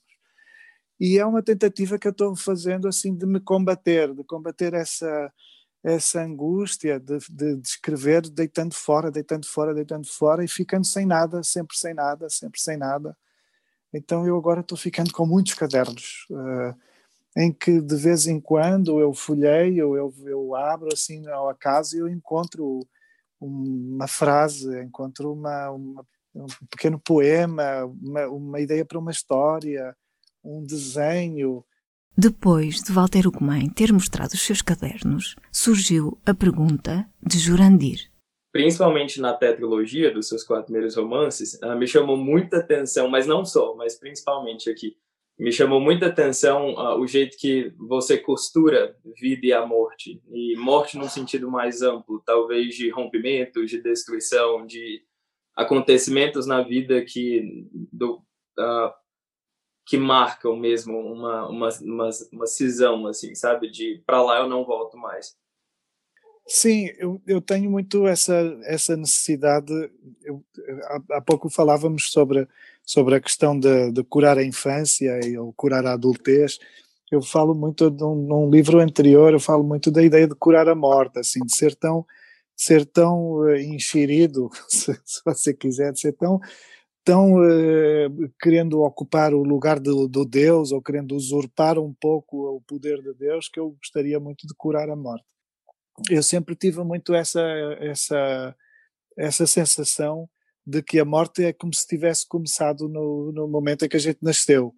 e 1.00 1.18
é 1.18 1.24
uma 1.24 1.42
tentativa 1.42 1.98
que 1.98 2.06
eu 2.06 2.12
estou 2.12 2.36
fazendo 2.36 2.86
assim 2.86 3.16
de 3.16 3.24
me 3.24 3.40
combater 3.40 4.14
de 4.14 4.24
combater 4.24 4.74
essa 4.74 5.32
essa 5.82 6.22
angústia 6.22 7.00
de, 7.00 7.18
de, 7.28 7.56
de, 7.56 7.68
escrever 7.68 8.22
deitando 8.28 8.74
fora, 8.74 9.10
deitando 9.10 9.46
fora, 9.46 9.74
deitando 9.74 10.06
fora 10.06 10.44
e 10.44 10.48
ficando 10.48 10.86
sem 10.86 11.04
nada, 11.04 11.42
sempre 11.42 11.76
sem 11.76 11.92
nada, 11.92 12.28
sempre 12.30 12.60
sem 12.60 12.76
nada. 12.76 13.16
Então 13.92 14.26
eu 14.26 14.36
agora 14.36 14.60
estou 14.60 14.78
ficando 14.78 15.12
com 15.12 15.26
muitos 15.26 15.54
cadernos. 15.54 16.26
Uh, 16.30 16.74
em 17.36 17.52
que 17.52 17.80
de 17.80 17.96
vez 17.96 18.26
em 18.26 18.40
quando 18.40 19.00
eu 19.00 19.12
folheio, 19.12 19.96
eu, 19.96 20.14
eu 20.24 20.54
abro 20.54 20.90
assim 20.92 21.26
ao 21.28 21.48
acaso 21.48 21.96
e 21.96 22.00
eu 22.00 22.08
encontro 22.08 22.80
uma 23.40 24.06
frase, 24.06 24.80
encontro 24.80 25.32
uma, 25.32 25.70
uma 25.70 26.06
um 26.34 26.46
pequeno 26.70 26.98
poema, 26.98 27.84
uma, 27.84 28.26
uma 28.28 28.60
ideia 28.60 28.84
para 28.84 28.98
uma 28.98 29.10
história, 29.10 29.94
um 30.42 30.64
desenho. 30.64 31.64
Depois 32.16 32.82
de 32.82 32.92
Walter 32.92 33.26
Ugumem 33.26 33.70
ter 33.70 33.90
mostrado 33.90 34.34
os 34.34 34.42
seus 34.42 34.60
cadernos, 34.60 35.34
surgiu 35.50 36.18
a 36.26 36.34
pergunta 36.34 37.08
de 37.22 37.38
Jurandir. 37.38 38.10
Principalmente 38.52 39.18
na 39.18 39.32
tetralogia 39.32 40.12
dos 40.12 40.28
seus 40.28 40.44
quatro 40.44 40.66
primeiros 40.66 40.94
romances, 40.94 41.58
me 41.78 41.86
chamou 41.86 42.18
muita 42.18 42.58
atenção, 42.58 43.08
mas 43.08 43.26
não 43.26 43.46
só, 43.46 43.74
mas 43.74 43.98
principalmente 43.98 44.68
aqui, 44.68 44.94
me 45.38 45.50
chamou 45.50 45.80
muita 45.80 46.06
atenção 46.06 46.74
uh, 46.74 47.00
o 47.00 47.06
jeito 47.06 47.38
que 47.38 47.72
você 47.78 48.18
costura 48.18 48.94
vida 49.18 49.46
e 49.46 49.52
a 49.54 49.64
morte. 49.64 50.22
E 50.30 50.54
morte 50.56 50.98
num 50.98 51.08
sentido 51.08 51.50
mais 51.50 51.80
amplo, 51.80 52.22
talvez 52.24 52.74
de 52.74 52.90
rompimento, 52.90 53.64
de 53.64 53.82
destruição, 53.82 54.66
de 54.66 55.02
acontecimentos 55.56 56.46
na 56.46 56.62
vida 56.62 57.02
que 57.02 57.66
do, 57.90 58.16
uh, 58.58 58.92
que 59.92 59.98
marcam 59.98 60.56
mesmo 60.56 60.98
uma, 60.98 61.46
uma, 61.46 61.68
uma, 61.82 62.10
uma 62.32 62.46
cisão, 62.46 63.06
assim, 63.06 63.34
sabe? 63.34 63.70
De 63.70 64.02
para 64.06 64.22
lá 64.22 64.38
eu 64.38 64.48
não 64.48 64.64
volto 64.64 64.96
mais. 64.96 65.36
Sim, 66.46 66.88
eu, 66.96 67.20
eu 67.26 67.42
tenho 67.42 67.70
muito 67.70 68.06
essa, 68.06 68.32
essa 68.64 68.96
necessidade. 68.96 69.70
Eu, 70.24 70.42
há, 70.84 71.18
há 71.18 71.20
pouco 71.20 71.50
falávamos 71.50 72.10
sobre, 72.10 72.48
sobre 72.82 73.16
a 73.16 73.20
questão 73.20 73.60
de, 73.60 73.92
de 73.92 74.02
curar 74.02 74.38
a 74.38 74.42
infância 74.42 75.20
e, 75.26 75.36
ou 75.36 75.52
curar 75.52 75.84
a 75.84 75.92
adultez. 75.92 76.58
Eu 77.10 77.20
falo 77.20 77.54
muito 77.54 77.90
num, 77.90 78.14
num 78.14 78.50
livro 78.50 78.80
anterior, 78.80 79.34
eu 79.34 79.40
falo 79.40 79.62
muito 79.62 79.90
da 79.90 80.02
ideia 80.02 80.26
de 80.26 80.34
curar 80.34 80.70
a 80.70 80.74
morte, 80.74 81.18
assim, 81.18 81.40
de 81.40 81.54
ser 81.54 81.74
tão 81.74 82.06
ser 82.56 82.86
tão 82.86 83.46
enxerido, 83.58 84.48
se, 84.68 84.98
se, 85.04 85.20
você 85.22 85.52
quiser, 85.52 85.92
de 85.92 86.00
ser 86.00 86.12
tão, 86.12 86.40
tão 87.04 87.34
uh, 87.34 88.32
querendo 88.40 88.80
ocupar 88.82 89.34
o 89.34 89.42
lugar 89.42 89.80
do, 89.80 90.08
do, 90.08 90.24
Deus 90.24 90.72
ou 90.72 90.82
querendo 90.82 91.16
usurpar 91.16 91.78
um 91.78 91.92
pouco 91.92 92.56
o 92.56 92.60
poder 92.60 93.02
de 93.02 93.12
Deus, 93.14 93.48
que 93.48 93.58
eu 93.58 93.70
gostaria 93.70 94.20
muito 94.20 94.46
de 94.46 94.54
curar 94.54 94.88
a 94.88 94.96
morte. 94.96 95.24
Eu 96.10 96.22
sempre 96.22 96.54
tive 96.54 96.82
muito 96.84 97.14
essa, 97.14 97.42
essa, 97.80 98.56
essa 99.16 99.46
sensação 99.46 100.28
de 100.66 100.82
que 100.82 100.98
a 101.00 101.04
morte 101.04 101.44
é 101.44 101.52
como 101.52 101.74
se 101.74 101.86
tivesse 101.86 102.26
começado 102.26 102.88
no, 102.88 103.32
no 103.32 103.48
momento 103.48 103.84
em 103.84 103.88
que 103.88 103.96
a 103.96 104.00
gente 104.00 104.18
nasceu. 104.22 104.74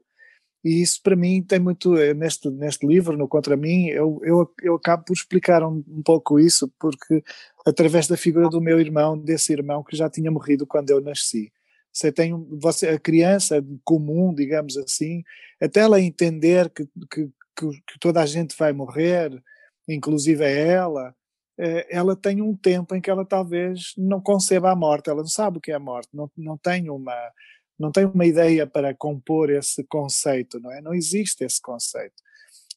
E 0.65 0.81
isso 0.81 1.01
para 1.03 1.15
mim 1.15 1.43
tem 1.43 1.59
muito, 1.59 1.95
eh, 1.99 2.15
neste, 2.15 2.49
neste 2.49 2.87
livro, 2.87 3.19
no 3.19 3.29
Contra 3.29 3.55
Mim, 3.55 3.89
eu, 3.89 4.19
eu, 4.25 4.51
eu 4.63 4.75
acabo 4.77 5.05
por 5.05 5.13
explicar 5.13 5.63
um, 5.63 5.85
um 5.87 6.03
pouco 6.03 6.41
isso, 6.41 6.73
porque 6.81 7.23
através 7.67 8.09
da 8.09 8.17
figura 8.17 8.49
do 8.49 8.63
meu 8.63 8.81
irmão, 8.81 9.19
desse 9.19 9.53
irmão 9.53 9.85
que 9.85 9.95
já 9.95 10.09
tinha 10.09 10.31
morrido 10.31 10.67
quando 10.67 10.89
eu 10.89 11.03
nasci. 11.03 11.53
Você 11.95 12.11
tem 12.11 12.33
você, 12.61 12.89
a 12.89 12.99
criança 12.99 13.65
comum, 13.85 14.35
digamos 14.35 14.77
assim, 14.77 15.23
até 15.61 15.81
ela 15.81 16.01
entender 16.01 16.69
que, 16.71 16.87
que, 17.09 17.31
que 17.57 17.99
toda 18.01 18.21
a 18.21 18.27
gente 18.27 18.57
vai 18.59 18.73
morrer, 18.73 19.41
inclusive 19.89 20.45
ela, 20.45 21.15
eh, 21.57 21.87
ela 21.89 22.17
tem 22.17 22.43
um 22.43 22.57
tempo 22.57 22.97
em 22.97 23.01
que 23.01 23.09
ela 23.09 23.25
talvez 23.25 23.93
não 23.97 24.21
conceba 24.21 24.73
a 24.73 24.77
morte, 24.77 25.09
ela 25.09 25.23
não 25.23 25.29
sabe 25.29 25.59
o 25.59 25.61
que 25.61 25.71
é 25.71 25.75
a 25.75 25.79
morte, 25.79 26.09
não, 26.13 26.29
não 26.37 26.59
tem 26.59 26.91
uma 26.91 27.15
não 27.79 27.91
tem 27.91 28.05
uma 28.05 28.25
ideia 28.25 28.67
para 28.69 28.95
compor 28.95 29.51
esse 29.51 29.83
conceito, 29.85 30.61
não 30.61 30.71
é? 30.71 30.81
Não 30.81 30.95
existe 30.95 31.45
esse 31.45 31.61
conceito. 31.61 32.15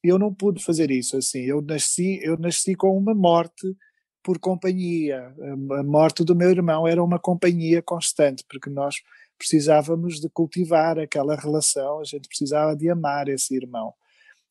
Eu 0.02 0.18
não 0.18 0.34
pude 0.34 0.62
fazer 0.62 0.90
isso 0.90 1.16
assim. 1.16 1.40
Eu 1.40 1.62
nasci, 1.62 2.18
eu 2.22 2.36
nasci 2.36 2.74
com 2.74 2.96
uma 2.98 3.14
morte 3.14 3.76
por 4.22 4.38
companhia. 4.38 5.34
A 5.78 5.82
morte 5.82 6.24
do 6.24 6.34
meu 6.34 6.50
irmão 6.50 6.86
era 6.86 7.02
uma 7.02 7.18
companhia 7.18 7.82
constante, 7.82 8.44
porque 8.48 8.70
nós 8.70 8.96
precisávamos 9.36 10.20
de 10.20 10.28
cultivar 10.28 10.98
aquela 10.98 11.36
relação, 11.36 12.00
a 12.00 12.04
gente 12.04 12.28
precisava 12.28 12.74
de 12.74 12.90
amar 12.90 13.28
esse 13.28 13.54
irmão. 13.54 13.94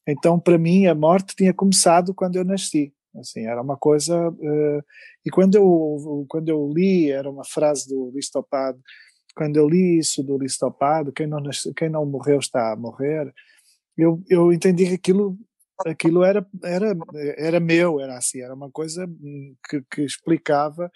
Então, 0.07 0.39
para 0.39 0.57
mim, 0.57 0.85
a 0.85 0.95
morte 0.95 1.35
tinha 1.35 1.53
começado 1.53 2.13
quando 2.13 2.37
eu 2.37 2.45
nasci. 2.45 2.93
Assim, 3.15 3.45
era 3.45 3.61
uma 3.61 3.75
coisa. 3.75 4.29
Uh, 4.29 4.83
e 5.25 5.29
quando 5.29 5.55
eu, 5.55 6.25
quando 6.29 6.49
eu 6.49 6.71
li, 6.73 7.11
era 7.11 7.29
uma 7.29 7.43
frase 7.43 7.89
do 7.89 8.11
Listopado 8.13 8.79
quando 9.37 9.55
eu 9.55 9.69
li 9.69 9.99
isso 9.99 10.23
do 10.23 10.35
listopado, 10.35 11.13
quem 11.13 11.27
não, 11.27 11.39
quem 11.75 11.89
não 11.89 12.03
morreu 12.07 12.39
está 12.39 12.73
a 12.73 12.75
morrer, 12.75 13.31
eu, 13.95 14.21
eu 14.27 14.51
entendi 14.51 14.87
que 14.87 14.95
aquilo, 14.95 15.37
aquilo 15.85 16.23
era, 16.23 16.45
era, 16.63 16.95
era 17.37 17.59
meu, 17.59 17.99
era 17.99 18.17
assim, 18.17 18.41
era 18.41 18.53
uma 18.53 18.71
coisa 18.71 19.05
hum, 19.05 19.55
que, 19.69 19.81
que 19.91 20.01
explicava 20.01 20.91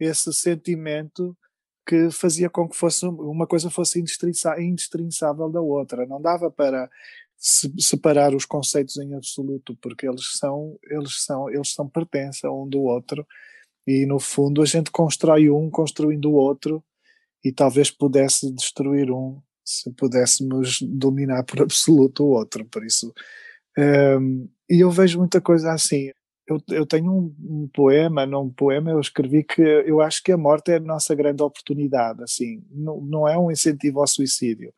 esse 0.00 0.32
sentimento 0.32 1.36
que 1.86 2.10
fazia 2.10 2.48
com 2.48 2.68
que 2.68 2.76
fosse 2.76 3.04
uma 3.06 3.46
coisa 3.46 3.70
fosse 3.70 4.00
indestrinçável 4.00 5.50
da 5.50 5.60
outra. 5.60 6.06
Não 6.06 6.20
dava 6.20 6.50
para 6.50 6.90
separar 7.78 8.34
os 8.34 8.46
conceitos 8.46 8.96
em 8.96 9.14
absoluto, 9.14 9.76
porque 9.82 10.08
eles 10.08 10.32
são, 10.38 10.78
eles 10.84 11.22
são, 11.22 11.50
eles 11.50 11.72
são 11.72 11.88
pertença 11.88 12.50
um 12.50 12.66
do 12.66 12.82
outro. 12.82 13.26
E 13.86 14.06
no 14.06 14.18
fundo 14.18 14.62
a 14.62 14.64
gente 14.64 14.90
constrói 14.90 15.50
um 15.50 15.70
construindo 15.70 16.30
o 16.30 16.34
outro 16.34 16.82
e 17.44 17.52
talvez 17.52 17.90
pudesse 17.90 18.50
destruir 18.50 19.10
um 19.10 19.40
se 19.64 19.90
pudéssemos 19.92 20.80
dominar 20.82 21.42
por 21.44 21.60
absoluto 21.62 22.24
o 22.24 22.30
outro. 22.30 22.64
Por 22.66 22.84
isso, 22.84 23.12
um, 23.78 24.48
e 24.68 24.80
eu 24.80 24.90
vejo 24.90 25.18
muita 25.18 25.40
coisa 25.40 25.72
assim. 25.72 26.10
Eu, 26.46 26.60
eu 26.70 26.86
tenho 26.86 27.10
um, 27.10 27.34
um, 27.40 27.68
poema, 27.72 28.26
num 28.26 28.50
poema 28.50 28.90
eu 28.90 29.00
escrevi 29.00 29.42
que 29.42 29.62
eu 29.62 30.02
acho 30.02 30.22
que 30.22 30.30
a 30.30 30.36
morte 30.36 30.70
é 30.70 30.76
a 30.76 30.80
nossa 30.80 31.14
grande 31.14 31.42
oportunidade, 31.42 32.22
assim, 32.22 32.62
não, 32.70 33.00
não 33.00 33.26
é 33.26 33.38
um 33.38 33.50
incentivo 33.50 34.00
ao 34.00 34.06
suicídio, 34.06 34.72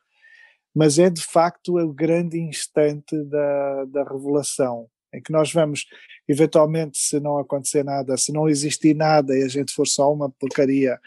mas 0.73 0.97
é 0.97 1.09
de 1.09 1.21
facto 1.21 1.77
o 1.77 1.93
grande 1.93 2.39
instante 2.39 3.21
da, 3.25 3.85
da 3.85 4.03
revelação, 4.05 4.87
em 5.13 5.21
que 5.21 5.31
nós 5.31 5.51
vamos, 5.51 5.85
eventualmente, 6.25 6.97
se 6.97 7.19
não 7.19 7.37
acontecer 7.37 7.83
nada, 7.83 8.15
se 8.15 8.31
não 8.31 8.47
existir 8.47 8.95
nada 8.95 9.37
e 9.37 9.43
a 9.43 9.47
gente 9.49 9.73
for 9.73 9.85
só 9.85 10.13
uma 10.13 10.29
porcaria 10.29 10.97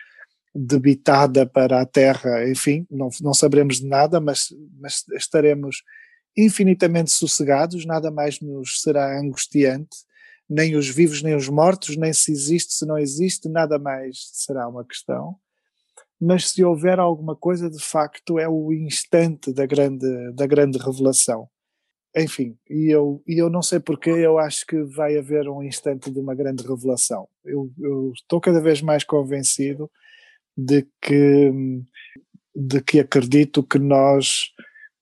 debitada 0.54 1.46
para 1.46 1.80
a 1.80 1.86
Terra, 1.86 2.46
enfim, 2.48 2.86
não, 2.90 3.08
não 3.22 3.32
saberemos 3.32 3.78
de 3.78 3.86
nada, 3.86 4.20
mas, 4.20 4.48
mas 4.78 5.04
estaremos 5.14 5.82
infinitamente 6.36 7.10
sossegados, 7.10 7.84
nada 7.84 8.10
mais 8.10 8.40
nos 8.40 8.80
será 8.82 9.18
angustiante, 9.18 9.96
nem 10.48 10.74
os 10.74 10.88
vivos 10.88 11.22
nem 11.22 11.34
os 11.34 11.48
mortos, 11.48 11.96
nem 11.96 12.12
se 12.12 12.32
existe, 12.32 12.74
se 12.74 12.84
não 12.84 12.98
existe, 12.98 13.48
nada 13.48 13.78
mais 13.78 14.28
será 14.32 14.68
uma 14.68 14.84
questão. 14.84 15.36
Mas 16.20 16.50
se 16.50 16.62
houver 16.62 16.98
alguma 16.98 17.34
coisa, 17.34 17.70
de 17.70 17.82
facto, 17.82 18.38
é 18.38 18.48
o 18.48 18.72
instante 18.72 19.52
da 19.52 19.64
grande, 19.64 20.32
da 20.32 20.46
grande 20.46 20.76
revelação. 20.76 21.48
Enfim, 22.14 22.58
e 22.68 22.92
eu, 22.92 23.22
e 23.26 23.38
eu 23.40 23.48
não 23.48 23.62
sei 23.62 23.78
porquê, 23.78 24.10
eu 24.10 24.36
acho 24.38 24.66
que 24.66 24.82
vai 24.82 25.16
haver 25.16 25.48
um 25.48 25.62
instante 25.62 26.10
de 26.10 26.18
uma 26.18 26.34
grande 26.34 26.66
revelação. 26.66 27.28
Eu, 27.44 27.70
eu 27.78 28.12
estou 28.12 28.40
cada 28.40 28.60
vez 28.60 28.82
mais 28.82 29.04
convencido 29.04 29.88
de 30.56 30.86
que, 31.00 31.52
de 32.54 32.82
que 32.82 32.98
acredito 32.98 33.62
que 33.62 33.78
nós 33.78 34.50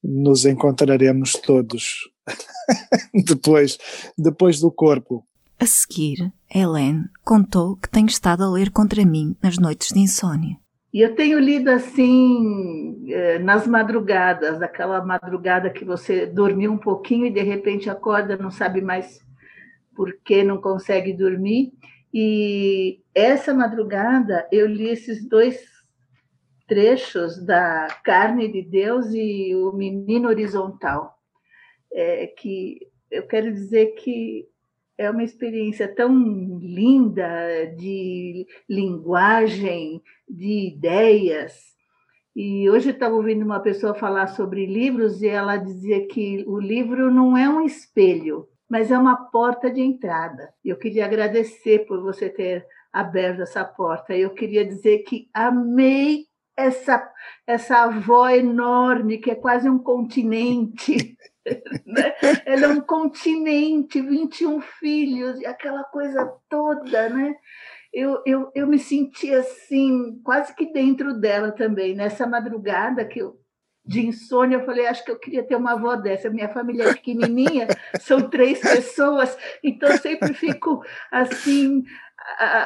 nos 0.03 0.45
encontraremos 0.45 1.33
todos 1.33 2.11
depois, 3.27 3.79
depois 4.17 4.61
do 4.61 4.71
corpo. 4.71 5.27
A 5.61 5.67
seguir, 5.67 6.33
Helen 6.55 7.07
contou 7.25 7.77
que 7.77 7.91
tem 7.91 8.07
estado 8.07 8.45
a 8.45 8.51
ler 8.51 8.71
contra 8.71 9.05
mim 9.05 9.37
nas 9.43 9.59
noites 9.59 9.89
de 9.93 9.99
insônia. 9.99 10.57
E 10.93 11.01
eu 11.01 11.15
tenho 11.15 11.39
lido 11.39 11.69
assim, 11.69 13.05
eh, 13.11 13.39
nas 13.41 13.67
madrugadas, 13.67 14.63
aquela 14.63 15.05
madrugada 15.05 15.69
que 15.69 15.85
você 15.85 16.27
dormiu 16.27 16.73
um 16.73 16.79
pouquinho 16.79 17.27
e 17.27 17.31
de 17.31 17.43
repente 17.43 17.91
acorda, 17.91 18.37
não 18.37 18.51
sabe 18.51 18.81
mais 18.81 19.21
por 19.95 20.17
que 20.25 20.43
não 20.43 20.59
consegue 20.59 21.13
dormir. 21.13 21.73
E 22.15 23.01
essa 23.15 23.53
madrugada 23.53 24.47
eu 24.51 24.67
li 24.67 24.89
esses 24.89 25.29
dois 25.29 25.59
trechos 26.69 27.43
da 27.45 27.89
Carne 28.05 28.47
de 28.47 28.63
Deus 28.63 29.07
e 29.13 29.55
o 29.57 29.73
Menino 29.73 30.29
Horizontal, 30.29 31.19
é, 31.91 32.27
que 32.27 32.87
eu 33.11 33.27
quero 33.27 33.51
dizer 33.51 33.95
que 33.95 34.47
é 34.99 35.11
uma 35.11 35.25
experiência 35.25 35.89
tão 35.89 36.13
linda 36.61 37.65
de 37.77 38.47
linguagem, 38.69 40.03
de 40.29 40.69
ideias. 40.69 41.55
E 42.37 42.69
hoje 42.69 42.91
eu 42.91 42.93
estava 42.93 43.15
ouvindo 43.15 43.45
uma 43.45 43.61
pessoa 43.61 43.95
falar 43.95 44.27
sobre 44.27 44.67
livros 44.67 45.23
e 45.23 45.29
ela 45.29 45.57
dizia 45.57 46.07
que 46.07 46.45
o 46.47 46.61
livro 46.61 47.11
não 47.11 47.37
é 47.37 47.49
um 47.49 47.65
espelho, 47.65 48.47
mas 48.69 48.91
é 48.91 48.99
uma 48.99 49.17
porta 49.31 49.71
de 49.71 49.81
entrada. 49.81 50.53
Eu 50.63 50.77
queria 50.77 51.07
agradecer 51.07 51.87
por 51.87 52.03
você 52.03 52.29
ter 52.29 52.67
aberto 52.93 53.43
essa 53.43 53.65
porta. 53.65 54.15
Eu 54.15 54.31
queria 54.31 54.65
dizer 54.65 54.99
que 54.99 55.31
amei 55.33 56.29
essa, 56.59 57.09
essa 57.47 57.85
avó 57.85 58.29
enorme, 58.29 59.19
que 59.19 59.31
é 59.31 59.35
quase 59.37 59.69
um 59.71 59.79
continente. 59.79 61.17
Né? 61.87 62.15
Ela 62.45 62.67
é 62.67 62.69
um 62.69 62.81
continente, 62.83 64.03
21 64.03 64.61
filhos, 64.61 65.43
aquela 65.47 65.83
coisa 65.85 66.31
toda, 66.47 67.09
né? 67.09 67.35
Eu, 67.91 68.23
eu, 68.27 68.53
eu 68.55 68.67
me 68.67 68.79
senti 68.79 69.33
assim, 69.33 70.21
quase 70.23 70.55
que 70.55 70.71
dentro 70.71 71.19
dela 71.19 71.51
também. 71.51 71.95
Nessa 71.95 72.27
madrugada 72.27 73.03
que 73.07 73.21
eu, 73.21 73.41
de 73.83 74.07
insônia, 74.07 74.57
eu 74.57 74.67
falei, 74.67 74.87
acho 74.87 75.03
que 75.03 75.11
eu 75.11 75.19
queria 75.19 75.43
ter 75.43 75.57
uma 75.57 75.73
avó 75.73 75.97
dessa. 75.97 76.29
Minha 76.29 76.51
família 76.51 76.91
é 76.91 76.93
pequenininha, 76.93 77.67
são 77.99 78.29
três 78.29 78.61
pessoas, 78.61 79.35
então 79.65 79.91
sempre 79.97 80.35
fico 80.35 80.85
assim, 81.11 81.83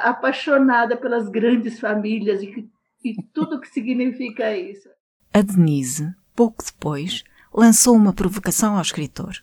apaixonada 0.03 0.97
pelas 0.97 1.29
grandes 1.29 1.79
famílias 1.79 2.43
e, 2.43 2.69
e 3.05 3.23
tudo 3.33 3.61
que 3.61 3.69
significa 3.69 4.57
isso. 4.57 4.89
A 5.33 5.43
Denise, 5.43 6.15
pouco 6.35 6.65
depois, 6.65 7.25
lançou 7.53 7.95
uma 7.95 8.13
provocação 8.13 8.77
ao 8.77 8.83
escritor. 8.83 9.35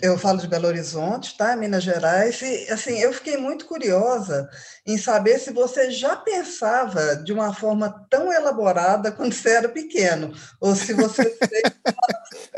Eu 0.00 0.16
falo 0.16 0.38
de 0.38 0.46
Belo 0.46 0.68
Horizonte, 0.68 1.36
tá? 1.36 1.56
Minas 1.56 1.82
Gerais, 1.82 2.40
e 2.40 2.70
assim, 2.70 3.00
eu 3.00 3.12
fiquei 3.12 3.36
muito 3.36 3.66
curiosa 3.66 4.48
em 4.86 4.96
saber 4.96 5.40
se 5.40 5.52
você 5.52 5.90
já 5.90 6.14
pensava 6.14 7.16
de 7.16 7.32
uma 7.32 7.52
forma 7.52 8.06
tão 8.08 8.32
elaborada 8.32 9.10
quando 9.10 9.32
você 9.32 9.50
era 9.50 9.68
pequeno, 9.68 10.32
ou 10.60 10.76
se 10.76 10.92
você 10.94 11.24
fez 11.24 11.62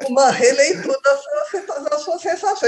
uma 0.07 0.31
releitura 0.31 0.99
das 1.03 1.20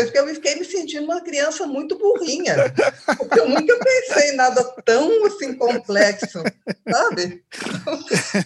porque 0.05 0.19
eu 0.19 0.35
fiquei 0.35 0.55
me 0.57 0.65
sentindo 0.65 1.05
uma 1.05 1.21
criança 1.21 1.67
muito 1.67 1.99
burrinha, 1.99 2.73
porque 3.19 3.41
eu 3.41 3.49
nunca 3.49 3.79
pensei 3.79 4.31
em 4.31 4.37
nada 4.37 4.63
tão 4.85 5.27
assim 5.27 5.55
complexo, 5.55 6.43
sabe? 6.91 7.45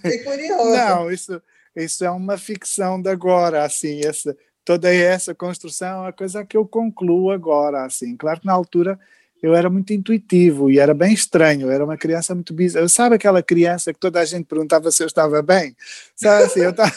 Fiquei 0.03 0.19
curiosa. 0.25 0.77
Não, 0.77 1.11
isso 1.11 1.43
isso 1.77 2.05
é 2.05 2.11
uma 2.11 2.39
ficção 2.39 3.01
de 3.01 3.11
agora, 3.11 3.63
assim, 3.63 4.01
essa, 4.03 4.35
toda 4.65 4.93
essa 4.93 5.35
construção 5.35 5.89
é 5.89 6.01
uma 6.07 6.13
coisa 6.13 6.45
que 6.45 6.57
eu 6.57 6.67
concluo 6.67 7.31
agora, 7.31 7.85
assim. 7.85 8.17
Claro 8.17 8.41
que 8.41 8.47
na 8.47 8.55
altura 8.55 8.99
eu 9.43 9.55
era 9.55 9.69
muito 9.69 9.93
intuitivo 9.93 10.71
e 10.71 10.79
era 10.79 10.95
bem 10.95 11.13
estranho, 11.13 11.67
eu 11.67 11.71
era 11.71 11.85
uma 11.85 11.99
criança 11.99 12.35
muito 12.35 12.55
bizarra. 12.55 12.89
Sabe 12.89 13.17
aquela 13.17 13.43
criança 13.43 13.93
que 13.93 14.01
toda 14.01 14.21
a 14.21 14.25
gente 14.25 14.47
perguntava 14.47 14.91
se 14.91 15.03
eu 15.03 15.07
estava 15.07 15.43
bem? 15.43 15.77
Sabe 16.17 16.45
assim, 16.45 16.61
eu 16.61 16.71
estava, 16.71 16.93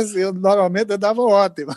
eu 0.16 0.18
eu, 0.18 0.32
normalmente 0.32 0.88
eu 0.88 0.96
estava 0.96 1.20
ótimo, 1.20 1.76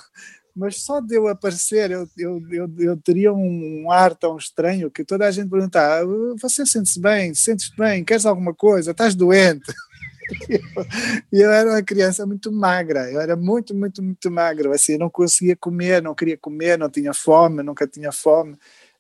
mas 0.58 0.82
só 0.82 1.00
de 1.00 1.16
eu 1.16 1.28
aparecer 1.28 1.92
eu, 1.92 2.10
eu, 2.18 2.42
eu, 2.52 2.70
eu 2.80 2.98
teria 2.98 3.32
um 3.32 3.92
ar 3.92 4.16
tão 4.16 4.36
estranho 4.38 4.90
que 4.90 5.06
toda 5.06 5.28
a 5.28 5.32
gente 5.32 5.50
perguntava, 5.50 6.06
você 6.42 6.66
sente-se 6.66 7.00
bem, 7.00 7.34
sentes-te 7.36 7.78
bem, 7.78 8.04
queres 8.04 8.26
alguma 8.26 8.54
coisa, 8.54 8.92
estás 8.92 9.14
doente? 9.16 9.72
E 11.32 11.40
eu, 11.40 11.50
era 11.50 11.70
uma 11.70 11.82
criança 11.82 12.26
muito 12.26 12.52
magra, 12.52 13.10
eu 13.10 13.22
era 13.22 13.34
muito, 13.34 13.74
muito, 13.74 14.04
muito 14.04 14.30
magro, 14.30 14.74
assim, 14.74 14.98
não 14.98 15.10
conseguia 15.10 15.56
comer, 15.56 16.02
não 16.02 16.14
queria 16.14 16.38
comer, 16.38 16.78
não 16.78 16.90
tinha 16.90 17.14
fome, 17.14 17.64
nunca 17.64 17.88
tinha 17.88 18.12
fome. 18.12 18.58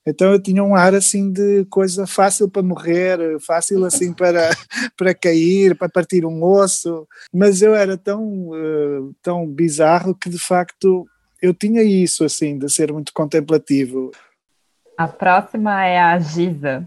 Então 0.08 0.32
eu 0.32 0.42
tinha 0.42 0.64
um 0.64 0.74
ar 0.74 0.96
assim 0.96 1.30
de 1.30 1.66
coisa 1.66 2.08
fácil 2.08 2.50
para 2.50 2.64
morrer, 2.64 3.20
fácil 3.42 3.84
assim 3.84 4.14
para, 4.14 4.50
para 4.96 5.14
cair, 5.14 5.76
para 5.78 5.90
partir 5.90 6.26
um 6.26 6.42
osso, 6.42 7.06
mas 7.34 7.62
eu 7.62 7.76
era 7.76 7.98
tão, 7.98 8.52
uh, 8.52 9.14
tão 9.22 9.46
bizarro 9.46 10.16
que 10.16 10.30
de 10.30 10.40
facto 10.40 11.06
eu 11.42 11.54
tinha 11.54 11.84
isso 11.84 12.24
assim 12.24 12.58
de 12.58 12.70
ser 12.70 12.92
muito 12.92 13.14
contemplativo. 13.14 14.12
A 14.98 15.08
próxima 15.08 15.86
é 15.86 16.00
a 16.00 16.18
Giza. 16.20 16.86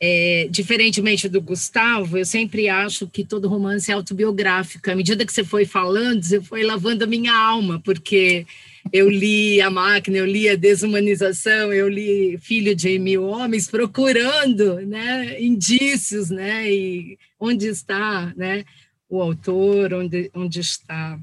É, 0.00 0.46
diferentemente 0.48 1.28
do 1.28 1.40
Gustavo, 1.40 2.18
eu 2.18 2.24
sempre 2.24 2.68
acho 2.68 3.08
que 3.08 3.24
todo 3.24 3.48
romance 3.48 3.90
é 3.90 3.94
autobiográfico. 3.94 4.88
À 4.88 4.94
medida 4.94 5.26
que 5.26 5.32
você 5.32 5.42
foi 5.42 5.64
falando, 5.64 6.22
você 6.22 6.40
foi 6.40 6.62
lavando 6.62 7.02
a 7.02 7.06
minha 7.06 7.34
alma, 7.34 7.80
porque 7.84 8.46
eu 8.92 9.10
li 9.10 9.60
A 9.60 9.70
Máquina, 9.70 10.18
eu 10.18 10.26
li 10.26 10.48
A 10.48 10.54
Desumanização, 10.54 11.72
eu 11.72 11.88
li 11.88 12.38
Filho 12.38 12.76
de 12.76 12.96
Mil 12.98 13.24
Homens, 13.24 13.68
procurando 13.68 14.76
né, 14.86 15.40
indícios, 15.40 16.30
né, 16.30 16.70
e 16.70 17.18
onde 17.40 17.66
está 17.66 18.32
né, 18.36 18.64
o 19.08 19.20
autor, 19.20 19.94
onde, 19.94 20.30
onde 20.32 20.60
está 20.60 21.18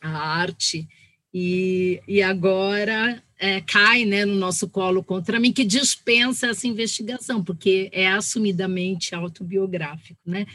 a 0.00 0.10
arte. 0.40 0.88
E, 1.32 2.02
e 2.08 2.22
agora 2.22 3.22
é, 3.38 3.60
cai 3.60 4.04
né, 4.04 4.24
no 4.24 4.34
nosso 4.34 4.68
colo 4.68 5.02
contra 5.02 5.40
mim, 5.40 5.52
que 5.52 5.64
dispensa 5.64 6.48
essa 6.48 6.66
investigação, 6.66 7.42
porque 7.42 7.88
é 7.92 8.08
assumidamente 8.08 9.14
autobiográfico, 9.14 10.20
né? 10.26 10.46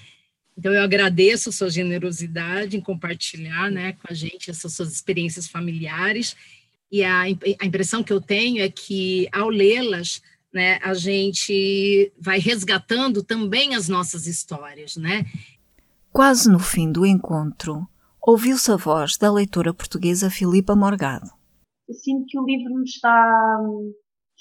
Então, 0.58 0.74
eu 0.74 0.82
agradeço 0.82 1.52
sua 1.52 1.70
generosidade 1.70 2.78
em 2.78 2.82
compartilhar 2.82 3.70
né, 3.70 3.92
com 3.94 4.08
a 4.10 4.14
gente 4.14 4.50
essas 4.50 4.74
suas 4.74 4.94
experiências 4.94 5.48
familiares, 5.48 6.36
e 6.92 7.04
a, 7.04 7.24
a 7.24 7.66
impressão 7.66 8.04
que 8.04 8.14
eu 8.14 8.22
tenho 8.22 8.62
é 8.62 8.70
que, 8.70 9.28
ao 9.32 9.50
lê-las, 9.50 10.22
né, 10.54 10.80
a 10.82 10.94
gente 10.94 12.12
vai 12.18 12.40
resgatando 12.40 13.22
também 13.22 13.76
as 13.76 13.90
nossas 13.90 14.28
histórias, 14.28 14.96
né? 14.96 15.26
Quase 16.14 16.50
no 16.50 16.60
fim 16.60 16.90
do 16.90 17.06
encontro, 17.06 17.86
ouviu-se 18.26 18.72
a 18.72 18.76
voz 18.76 19.18
da 19.18 19.32
leitora 19.32 19.74
portuguesa 19.74 20.30
Filipa 20.30 20.76
Morgado 20.76 21.28
sinto 21.94 22.26
que 22.28 22.40
o 22.40 22.46
livro 22.46 22.74
me 22.76 22.84
está 22.84 23.60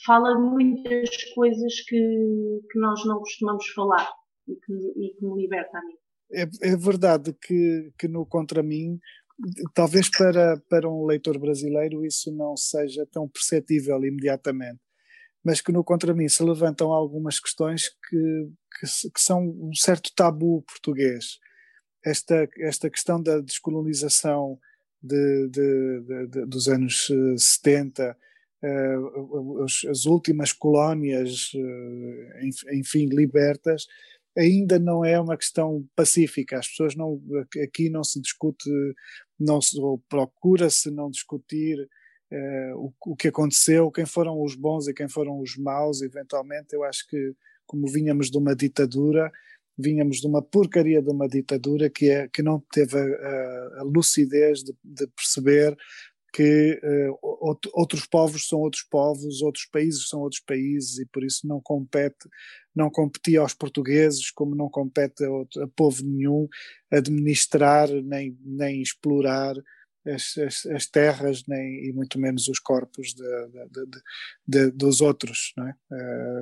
fala 0.04 0.38
muitas 0.38 1.08
coisas 1.34 1.80
que, 1.86 2.60
que 2.70 2.78
nós 2.78 3.04
não 3.06 3.18
costumamos 3.18 3.66
falar 3.68 4.08
e 4.48 4.54
que, 4.54 4.72
e 4.72 5.14
que 5.14 5.24
me 5.24 5.42
liberta 5.42 5.78
a 5.78 5.82
mim. 5.82 5.94
É, 6.32 6.72
é 6.72 6.76
verdade 6.76 7.32
que, 7.40 7.92
que 7.98 8.08
no 8.08 8.26
Contra 8.26 8.62
Mim, 8.62 8.98
talvez 9.74 10.10
para, 10.10 10.60
para 10.68 10.88
um 10.88 11.04
leitor 11.06 11.38
brasileiro 11.38 12.04
isso 12.04 12.34
não 12.34 12.56
seja 12.56 13.06
tão 13.12 13.28
perceptível 13.28 13.96
imediatamente, 14.04 14.80
mas 15.44 15.60
que 15.60 15.70
no 15.70 15.84
Contra 15.84 16.12
Mim 16.12 16.28
se 16.28 16.42
levantam 16.42 16.92
algumas 16.92 17.38
questões 17.38 17.88
que, 17.88 18.50
que, 18.80 19.10
que 19.10 19.20
são 19.20 19.40
um 19.42 19.74
certo 19.74 20.10
tabu 20.16 20.62
português. 20.62 21.38
Esta, 22.04 22.48
esta 22.58 22.90
questão 22.90 23.22
da 23.22 23.40
descolonização 23.40 24.58
de, 25.02 25.48
de, 25.48 26.26
de, 26.28 26.46
dos 26.46 26.68
anos 26.68 27.08
70, 27.36 28.16
uh, 28.62 28.66
eh, 28.66 29.90
as 29.90 30.06
últimas 30.06 30.52
colónias, 30.52 31.52
uh, 31.54 32.72
enfim, 32.72 33.06
libertas, 33.06 33.86
ainda 34.36 34.78
não 34.78 35.04
é 35.04 35.20
uma 35.20 35.36
questão 35.36 35.86
pacífica. 35.94 36.58
As 36.58 36.68
pessoas 36.68 36.96
não, 36.96 37.22
aqui 37.62 37.90
não 37.90 38.02
se 38.02 38.20
discute, 38.20 38.68
não 39.38 39.60
se 39.60 39.76
procura-se 40.08 40.90
não 40.90 41.10
discutir 41.10 41.78
uh, 42.32 42.76
o, 42.76 43.12
o 43.12 43.16
que 43.16 43.28
aconteceu, 43.28 43.90
quem 43.90 44.06
foram 44.06 44.42
os 44.42 44.54
bons 44.54 44.88
e 44.88 44.94
quem 44.94 45.08
foram 45.08 45.38
os 45.38 45.56
maus, 45.56 46.02
eventualmente. 46.02 46.74
Eu 46.74 46.82
acho 46.82 47.06
que, 47.08 47.34
como 47.66 47.86
vínhamos 47.86 48.30
de 48.30 48.38
uma 48.38 48.56
ditadura, 48.56 49.30
vínhamos 49.76 50.18
de 50.18 50.26
uma 50.26 50.42
porcaria 50.42 51.02
de 51.02 51.10
uma 51.10 51.28
ditadura 51.28 51.90
que, 51.90 52.08
é, 52.08 52.28
que 52.28 52.42
não 52.42 52.62
teve 52.72 52.98
a, 52.98 53.80
a 53.80 53.82
lucidez 53.82 54.62
de, 54.62 54.74
de, 54.82 55.06
perceber 55.08 55.76
que 56.32 56.80
uh, 56.82 57.18
outros 57.72 58.06
povos 58.06 58.48
são 58.48 58.58
outros 58.58 58.82
povos, 58.82 59.40
outros 59.40 59.66
países 59.66 60.08
são 60.08 60.20
outros 60.20 60.40
países 60.40 60.98
e 60.98 61.06
por 61.06 61.22
isso 61.22 61.46
não 61.46 61.60
compete, 61.60 62.28
não 62.74 62.90
competia 62.90 63.40
aos 63.40 63.54
portugueses 63.54 64.32
como 64.32 64.54
não 64.56 64.68
compete 64.68 65.24
a, 65.24 65.30
outro, 65.30 65.62
a 65.62 65.68
povo 65.68 66.02
nenhum 66.04 66.48
administrar 66.90 67.88
nem, 67.88 68.36
nem 68.44 68.82
explorar 68.82 69.54
as, 70.06 70.36
as, 70.38 70.66
as, 70.66 70.86
terras 70.86 71.44
nem, 71.46 71.86
e 71.86 71.92
muito 71.92 72.18
menos 72.18 72.48
os 72.48 72.58
corpos 72.58 73.14
de, 73.14 73.48
de, 73.70 74.02
de, 74.46 74.70
dos 74.70 75.00
outros, 75.00 75.52
é? 75.58 75.74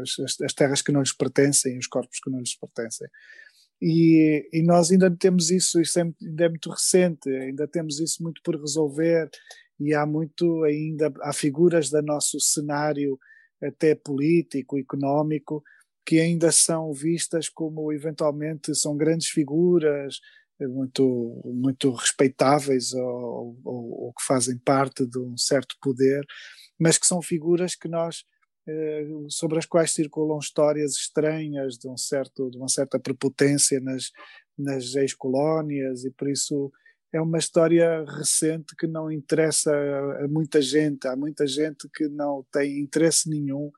as, 0.02 0.40
as, 0.42 0.52
terras 0.52 0.82
que 0.82 0.92
não 0.92 1.00
lhes 1.00 1.16
pertencem, 1.16 1.78
os 1.78 1.86
corpos 1.86 2.18
que 2.20 2.30
não 2.30 2.40
lhes 2.40 2.56
pertencem. 2.58 3.08
E, 3.80 4.48
e 4.52 4.62
nós 4.62 4.90
ainda 4.90 5.10
temos 5.10 5.50
isso, 5.50 5.80
isso 5.80 5.98
é, 5.98 6.02
ainda 6.02 6.44
é 6.44 6.48
muito 6.48 6.70
recente, 6.70 7.28
ainda 7.28 7.66
temos 7.66 7.98
isso 7.98 8.22
muito 8.22 8.40
por 8.44 8.54
resolver 8.60 9.28
e 9.78 9.92
há 9.92 10.06
muito 10.06 10.62
ainda, 10.62 11.12
há 11.22 11.32
figuras 11.32 11.90
do 11.90 12.00
nosso 12.02 12.38
cenário 12.38 13.18
até 13.60 13.94
político, 13.94 14.78
económico, 14.78 15.62
que 16.04 16.18
ainda 16.18 16.50
são 16.52 16.92
vistas 16.92 17.48
como 17.48 17.92
eventualmente 17.92 18.74
são 18.74 18.96
grandes 18.96 19.28
figuras, 19.28 20.20
muito, 20.68 21.40
muito 21.44 21.92
respeitáveis 21.92 22.92
ou, 22.94 23.58
ou, 23.64 24.04
ou, 24.04 24.12
que 24.12 24.24
fazem 24.24 24.58
parte 24.58 25.06
de 25.06 25.18
um 25.18 25.36
certo 25.36 25.76
poder, 25.80 26.24
mas 26.78 26.98
que 26.98 27.06
são 27.06 27.22
figuras 27.22 27.74
que 27.74 27.88
nós 27.88 28.24
eh, 28.68 29.04
sobre 29.28 29.58
as 29.58 29.66
quais 29.66 29.92
circulam 29.92 30.38
histórias 30.38 30.92
estranhas 30.92 31.76
de 31.76 31.88
um 31.88 31.96
certo 31.96 32.50
de 32.50 32.58
uma 32.58 32.68
certa 32.68 32.98
prepotência 32.98 33.80
nas 33.80 34.10
nas 34.56 34.94
ex-colónias 34.94 36.04
e 36.04 36.10
por 36.10 36.28
isso 36.28 36.70
é 37.12 37.20
uma 37.20 37.38
história 37.38 38.04
recente 38.04 38.74
que 38.74 38.86
não 38.86 39.10
interessa 39.10 39.70
a, 39.70 40.26
muita 40.28 40.62
gente. 40.62 41.06
Há 41.06 41.14
muita 41.14 41.46
gente 41.46 41.88
que 41.94 42.08
não 42.08 42.44
tem 42.50 42.80
interesse 42.80 43.28
nenhum 43.28 43.70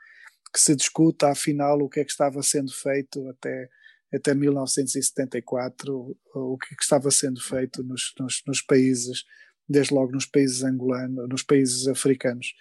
que 0.53 0.61
se 0.61 0.77
discuta 0.77 1.31
afinal 1.31 1.81
o 1.81 1.88
que 1.88 1.99
é 1.99 2.05
que 2.05 2.12
estava 2.12 2.40
sendo 2.42 2.73
feito 2.73 3.29
até 3.29 3.68
até 4.12 4.35
1974 4.35 6.17
o 6.35 6.59
que 6.59 6.75
estava 6.81 7.11
sendo 7.11 7.40
feito 7.40 7.83
nos, 7.83 8.12
nos, 8.19 8.43
nos 8.47 8.61
países, 8.62 9.25
desde 9.69 9.95
logo 9.95 10.12
nos 10.12 10.27
países 10.27 10.62
angolanos, 10.62 11.29
nos 11.29 11.43
países 11.43 11.88
africanos. 11.88 12.55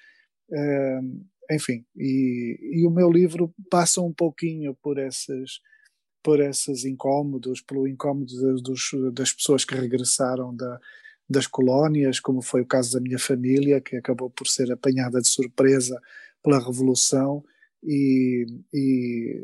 Uh, 0.49 1.25
enfim, 1.51 1.85
e, 1.95 2.57
e, 2.73 2.87
o 2.87 2.91
meu 2.91 3.11
livro 3.11 3.53
passa 3.69 4.01
um 4.01 4.13
pouquinho 4.13 4.73
por 4.75 4.97
esses 4.97 5.59
por 6.23 6.39
esses 6.39 6.85
incómodos, 6.85 7.61
pelo 7.61 7.85
incómodo 7.85 8.31
dos, 8.61 8.91
das 9.13 9.33
pessoas 9.33 9.65
que 9.65 9.75
regressaram 9.75 10.55
da, 10.55 10.79
das 11.29 11.47
colónias, 11.47 12.19
como 12.19 12.41
foi 12.41 12.61
o 12.61 12.65
caso 12.65 12.93
da 12.93 13.01
minha 13.01 13.19
família, 13.19 13.81
que 13.81 13.97
acabou 13.97 14.29
por 14.29 14.47
ser 14.47 14.71
apanhada 14.71 15.19
de 15.19 15.27
surpresa 15.27 15.99
pela 16.41 16.63
Revolução, 16.63 17.43
e, 17.83 18.45
e, 18.73 19.41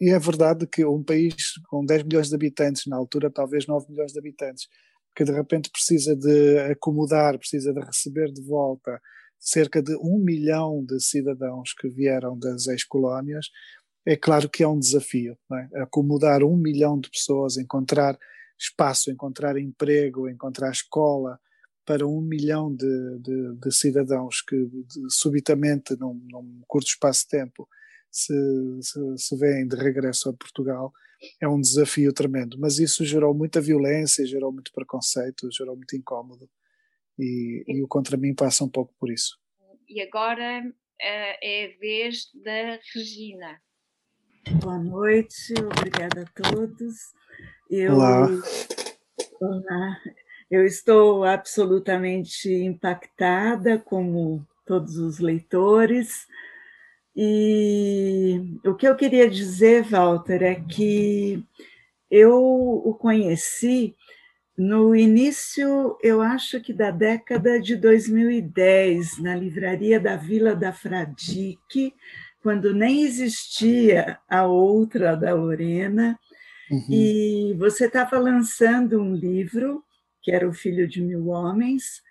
e, 0.00 0.10
é 0.10 0.18
verdade 0.18 0.66
que 0.66 0.84
um 0.84 1.02
país 1.02 1.52
com 1.68 1.84
10 1.84 2.04
milhões 2.04 2.28
de 2.28 2.34
habitantes, 2.34 2.86
na 2.86 2.96
altura 2.96 3.30
talvez 3.30 3.66
9 3.66 3.90
milhões 3.90 4.12
de 4.12 4.18
habitantes, 4.18 4.68
que 5.14 5.24
de 5.24 5.32
repente 5.32 5.70
precisa 5.70 6.14
de 6.14 6.58
acomodar, 6.70 7.38
precisa 7.38 7.72
de 7.72 7.80
receber 7.80 8.32
de 8.32 8.42
volta 8.42 9.00
cerca 9.38 9.82
de 9.82 9.96
um 9.96 10.18
milhão 10.22 10.84
de 10.84 11.00
cidadãos 11.00 11.72
que 11.72 11.88
vieram 11.88 12.38
das 12.38 12.66
ex-colónias, 12.66 13.46
é 14.06 14.16
claro 14.16 14.48
que 14.48 14.62
é 14.62 14.68
um 14.68 14.78
desafio. 14.78 15.36
É? 15.74 15.80
Acomodar 15.82 16.42
um 16.42 16.56
milhão 16.56 16.98
de 16.98 17.10
pessoas, 17.10 17.56
encontrar 17.56 18.18
espaço, 18.58 19.10
encontrar 19.10 19.56
emprego, 19.56 20.28
encontrar 20.28 20.70
escola 20.70 21.40
para 21.86 22.06
um 22.06 22.20
milhão 22.20 22.74
de, 22.74 23.18
de, 23.18 23.54
de 23.54 23.72
cidadãos 23.72 24.42
que 24.42 24.56
de, 24.66 24.84
subitamente, 25.08 25.96
num, 25.98 26.20
num, 26.30 26.60
curto 26.68 26.88
espaço 26.88 27.22
de 27.22 27.28
tempo, 27.28 27.66
se, 28.10 28.34
se, 28.82 28.98
se 29.16 29.36
vêm 29.36 29.66
de 29.66 29.76
regresso 29.76 30.28
a 30.28 30.32
Portugal, 30.32 30.92
é 31.40 31.48
um 31.48 31.60
desafio 31.60 32.12
tremendo. 32.12 32.58
Mas 32.58 32.78
isso 32.78 33.04
gerou 33.04 33.34
muita 33.34 33.60
violência, 33.60 34.26
gerou 34.26 34.52
muito 34.52 34.72
preconceito, 34.72 35.50
gerou 35.52 35.76
muito 35.76 35.96
incómodo. 35.96 36.48
E, 37.18 37.64
e 37.68 37.82
o 37.82 37.88
Contra 37.88 38.16
Mim 38.16 38.34
passa 38.34 38.64
um 38.64 38.68
pouco 38.68 38.94
por 38.98 39.10
isso. 39.10 39.38
E 39.88 40.00
agora 40.00 40.62
uh, 40.64 40.72
é 41.00 41.74
a 41.74 41.78
vez 41.78 42.30
da 42.42 42.78
Regina. 42.94 43.60
Boa 44.62 44.78
noite, 44.78 45.52
obrigada 45.58 46.22
a 46.22 46.42
todos. 46.42 46.96
Eu, 47.70 47.94
Olá. 47.94 48.28
Olá. 49.40 50.00
Eu 50.50 50.64
estou 50.64 51.24
absolutamente 51.24 52.52
impactada, 52.52 53.78
como 53.78 54.44
todos 54.66 54.96
os 54.96 55.18
leitores. 55.18 56.26
E 57.14 58.58
o 58.64 58.74
que 58.74 58.86
eu 58.86 58.96
queria 58.96 59.28
dizer, 59.28 59.82
Walter, 59.84 60.42
é 60.42 60.54
que 60.54 61.44
eu 62.10 62.40
o 62.42 62.94
conheci 62.94 63.94
no 64.60 64.94
início, 64.94 65.96
eu 66.02 66.20
acho 66.20 66.60
que 66.60 66.72
da 66.72 66.90
década 66.90 67.58
de 67.58 67.76
2010, 67.76 69.18
na 69.18 69.34
livraria 69.34 69.98
da 69.98 70.16
Vila 70.16 70.54
da 70.54 70.70
Fradique, 70.70 71.94
quando 72.42 72.74
nem 72.74 73.02
existia 73.02 74.18
a 74.28 74.44
outra 74.44 75.16
da 75.16 75.34
Lorena, 75.34 76.18
uhum. 76.70 76.86
e 76.90 77.54
você 77.58 77.86
estava 77.86 78.18
lançando 78.18 79.00
um 79.00 79.14
livro, 79.14 79.82
que 80.20 80.30
era 80.30 80.46
O 80.46 80.52
Filho 80.52 80.86
de 80.86 81.00
Mil 81.00 81.28
Homens, 81.28 82.02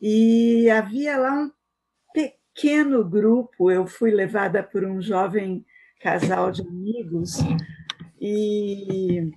e 0.00 0.70
havia 0.70 1.18
lá 1.18 1.32
um 1.32 1.50
pequeno 2.58 3.04
grupo, 3.04 3.70
eu 3.70 3.86
fui 3.86 4.10
levada 4.10 4.64
por 4.64 4.84
um 4.84 5.00
jovem 5.00 5.64
casal 6.00 6.50
de 6.50 6.60
amigos, 6.62 7.36
e, 8.20 9.30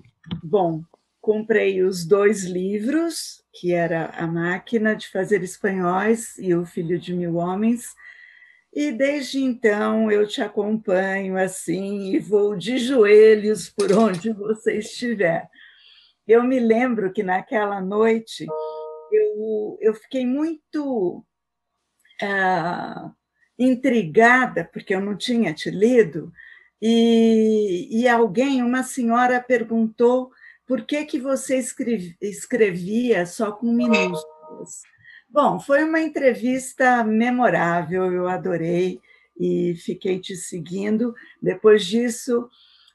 bom, 0.44 0.82
comprei 1.22 1.84
os 1.84 2.04
dois 2.04 2.46
livros, 2.46 3.44
que 3.54 3.74
era 3.74 4.08
A 4.18 4.26
Máquina 4.26 4.96
de 4.96 5.08
Fazer 5.08 5.44
Espanhóis 5.44 6.36
e 6.40 6.56
O 6.56 6.66
Filho 6.66 7.00
de 7.00 7.14
Mil 7.14 7.36
Homens, 7.36 7.94
e 8.74 8.92
desde 8.92 9.40
então 9.40 10.12
eu 10.12 10.28
te 10.28 10.42
acompanho 10.42 11.38
assim 11.38 12.16
e 12.16 12.20
vou 12.20 12.56
de 12.56 12.80
joelhos 12.80 13.70
por 13.70 13.92
onde 13.92 14.34
você 14.34 14.80
estiver. 14.80 15.48
Eu 16.28 16.42
me 16.42 16.60
lembro 16.60 17.14
que 17.14 17.22
naquela 17.22 17.80
noite 17.82 18.48
eu, 19.12 19.78
eu 19.80 19.94
fiquei 19.94 20.26
muito 20.26 21.24
ah, 22.22 23.12
intrigada, 23.58 24.70
porque 24.72 24.94
eu 24.94 25.02
não 25.02 25.16
tinha 25.16 25.54
te 25.54 25.70
lido, 25.70 26.32
e, 26.82 27.88
e 27.92 28.08
alguém, 28.08 28.64
uma 28.64 28.84
senhora, 28.84 29.40
perguntou 29.40 30.32
por 30.66 30.86
que, 30.86 31.06
que 31.06 31.20
você 31.20 31.58
escrevia, 31.58 32.16
escrevia 32.22 33.26
só 33.26 33.52
com 33.52 33.72
minúsculas. 33.72 34.82
Bom, 35.30 35.60
foi 35.60 35.84
uma 35.84 36.02
entrevista 36.02 37.04
memorável, 37.04 38.12
eu 38.12 38.28
adorei 38.28 39.00
e 39.40 39.76
fiquei 39.76 40.20
te 40.20 40.36
seguindo. 40.36 41.14
Depois 41.42 41.86
disso, 41.86 42.50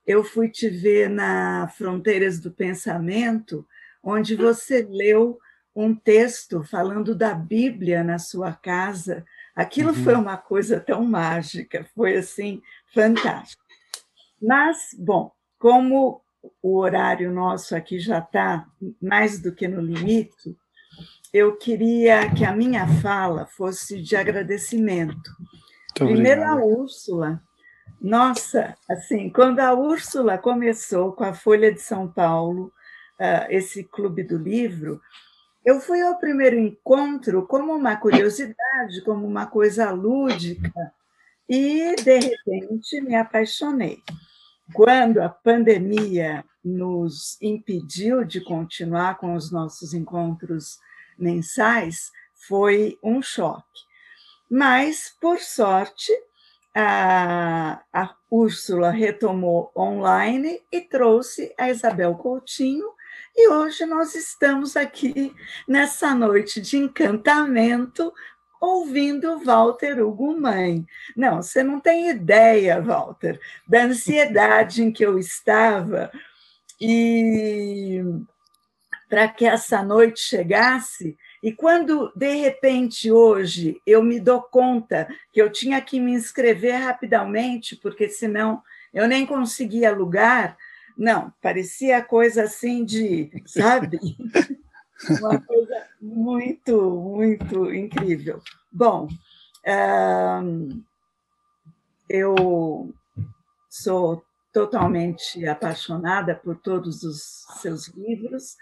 eu 0.07 0.25
fui 0.25 0.49
te 0.49 0.69
ver 0.69 1.09
na 1.09 1.69
Fronteiras 1.69 2.41
do 2.41 2.51
Pensamento, 2.51 3.67
onde 4.03 4.35
você 4.35 4.83
leu 4.83 5.39
um 5.77 5.95
texto 5.95 6.65
falando 6.65 7.15
da 7.15 7.35
Bíblia 7.35 8.03
na 8.03 8.19
sua 8.19 8.53
casa. 8.55 9.23
Aquilo 9.55 9.91
uhum. 9.91 10.03
foi 10.03 10.15
uma 10.15 10.39
coisa 10.39 10.81
tão 10.81 11.05
mágica, 11.05 11.87
foi 11.95 12.17
assim 12.17 12.63
fantástico. 12.95 13.63
Mas, 14.41 14.97
bom, 14.99 15.31
como 15.59 16.23
o 16.63 16.79
horário 16.79 17.31
nosso 17.31 17.77
aqui 17.77 17.99
já 17.99 18.21
está 18.21 18.67
mais 19.03 19.41
do 19.41 19.53
que 19.53 19.69
no 19.69 19.83
limite, 19.83 20.57
eu 21.33 21.57
queria 21.57 22.33
que 22.35 22.45
a 22.45 22.57
minha 22.57 22.87
fala 23.03 23.45
fosse 23.45 24.01
de 24.01 24.17
agradecimento. 24.17 25.31
Muito 26.01 26.15
Primeiro 26.15 26.41
obrigado. 26.41 26.59
a 26.59 26.65
Úrsula. 26.65 27.43
Nossa, 28.01 28.75
assim, 28.89 29.29
quando 29.29 29.61
a 29.61 29.75
Úrsula 29.75 30.39
começou 30.39 31.13
com 31.13 31.25
a 31.25 31.35
Folha 31.35 31.73
de 31.73 31.81
São 31.81 32.09
Paulo, 32.09 32.73
uh, 33.21 33.47
esse 33.51 33.85
clube 33.85 34.23
do 34.23 34.39
livro, 34.39 35.01
eu 35.67 35.81
fui 35.81 36.01
ao 36.01 36.17
primeiro 36.17 36.57
encontro 36.57 37.45
como 37.45 37.75
uma 37.75 37.97
curiosidade, 37.97 39.03
como 39.05 39.27
uma 39.27 39.47
coisa 39.47 39.91
lúdica, 39.91 40.95
e 41.49 41.97
de 41.97 42.19
repente 42.21 43.01
me 43.01 43.17
apaixonei. 43.17 43.99
Quando 44.73 45.21
a 45.21 45.29
pandemia 45.29 46.45
nos 46.65 47.37
impediu 47.43 48.25
de 48.25 48.41
continuar 48.41 49.19
com 49.19 49.35
os 49.35 49.51
nossos 49.51 49.93
encontros 49.93 50.79
mensais 51.19 52.13
foi 52.47 52.97
um 53.03 53.21
choque. 53.21 53.87
Mas, 54.49 55.13
por 55.21 55.41
sorte, 55.41 56.13
a, 56.73 57.83
a 57.93 58.15
Úrsula 58.31 58.91
retomou 58.91 59.73
online 59.77 60.61
e 60.71 60.81
trouxe 60.81 61.53
a 61.59 61.71
Isabel 61.71 62.15
Coutinho, 62.15 62.87
e 63.37 63.49
hoje 63.49 63.85
nós 63.85 64.15
estamos 64.15 64.77
aqui 64.77 65.35
nessa 65.69 66.15
noite 66.15 66.59
de 66.59 66.79
encantamento 66.79 68.13
ouvindo 68.59 69.39
Walter 69.41 70.03
Hugo 70.03 70.41
Mãe. 70.41 70.87
Não, 71.15 71.43
você 71.43 71.63
não 71.63 71.79
tem 71.79 72.09
ideia, 72.09 72.81
Walter, 72.81 73.39
da 73.69 73.85
ansiedade 73.85 74.83
em 74.83 74.91
que 74.91 75.05
eu 75.05 75.19
estava 75.19 76.11
e 76.81 78.03
para 79.07 79.29
que 79.29 79.45
essa 79.45 79.83
noite 79.83 80.21
chegasse. 80.21 81.17
E 81.43 81.53
quando, 81.53 82.11
de 82.17 82.35
repente, 82.37 83.13
hoje, 83.13 83.81
eu 83.87 84.03
me 84.03 84.19
dou 84.19 84.41
conta 84.43 85.07
que 85.31 85.41
eu 85.41 85.53
tinha 85.53 85.81
que 85.83 86.01
me 86.01 86.13
inscrever 86.13 86.75
rapidamente, 86.75 87.77
porque 87.77 88.09
senão 88.09 88.63
eu 88.93 89.07
nem 89.07 89.27
conseguia 89.27 89.93
lugar, 89.93 90.57
não, 90.97 91.33
parecia 91.43 92.03
coisa 92.03 92.45
assim 92.45 92.85
de, 92.85 93.31
sabe? 93.47 93.99
Uma 95.21 95.41
coisa 95.41 95.87
muito, 96.01 96.91
muito 96.91 97.75
incrível. 97.75 98.41
Bom, 98.73 99.09
eu 102.09 102.95
sou 103.69 104.25
totalmente 104.53 105.47
apaixonada 105.47 106.35
por 106.35 106.57
todos 106.57 107.03
os 107.03 107.45
seus 107.61 107.89
livros 107.89 108.57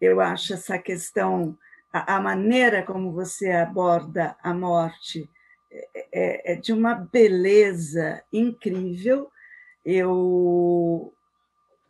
eu 0.00 0.20
acho 0.20 0.54
essa 0.54 0.78
questão, 0.78 1.56
a, 1.92 2.16
a 2.16 2.20
maneira 2.20 2.82
como 2.82 3.12
você 3.12 3.50
aborda 3.52 4.34
a 4.42 4.54
morte 4.54 5.28
é, 5.70 6.06
é, 6.12 6.52
é 6.52 6.56
de 6.56 6.72
uma 6.72 6.94
beleza 6.94 8.22
incrível. 8.32 9.30
Eu, 9.84 11.12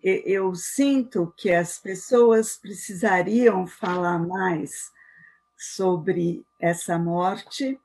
eu 0.02 0.54
sinto 0.54 1.32
que 1.36 1.50
as 1.50 1.78
pessoas 1.78 2.56
precisariam 2.56 3.66
falar 3.66 4.18
mais 4.18 4.90
sobre 5.56 6.44
essa 6.58 6.98
morte. 6.98 7.78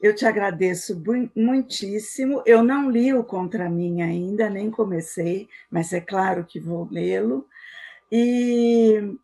eu 0.00 0.14
te 0.14 0.26
agradeço 0.26 1.00
muitíssimo. 1.34 2.42
Eu 2.44 2.62
não 2.62 2.90
li 2.90 3.14
o 3.14 3.22
Contra 3.24 3.70
Mim 3.70 4.02
ainda, 4.02 4.50
nem 4.50 4.70
comecei, 4.70 5.48
mas 5.70 5.92
é 5.92 6.00
claro 6.00 6.44
que 6.44 6.58
vou 6.58 6.88
lê-lo. 6.90 7.46
E, 8.10 9.16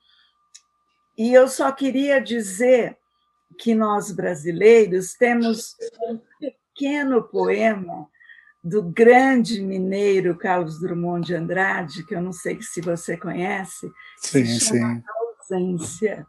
e 1.18 1.34
eu 1.34 1.48
só 1.48 1.70
queria 1.72 2.20
dizer 2.20 2.96
que 3.58 3.74
nós 3.74 4.12
brasileiros 4.12 5.14
temos 5.14 5.76
um 6.08 6.20
pequeno 6.38 7.22
poema 7.24 8.08
do 8.68 8.82
grande 8.82 9.62
mineiro 9.62 10.36
Carlos 10.36 10.80
Drummond 10.80 11.26
de 11.26 11.34
Andrade, 11.34 12.04
que 12.04 12.14
eu 12.14 12.20
não 12.20 12.32
sei 12.32 12.60
se 12.60 12.80
você 12.80 13.16
conhece, 13.16 13.90
sim, 14.18 14.42
que 14.42 14.60
chama 14.60 14.96
sim. 14.96 15.02
Ausência, 15.54 16.26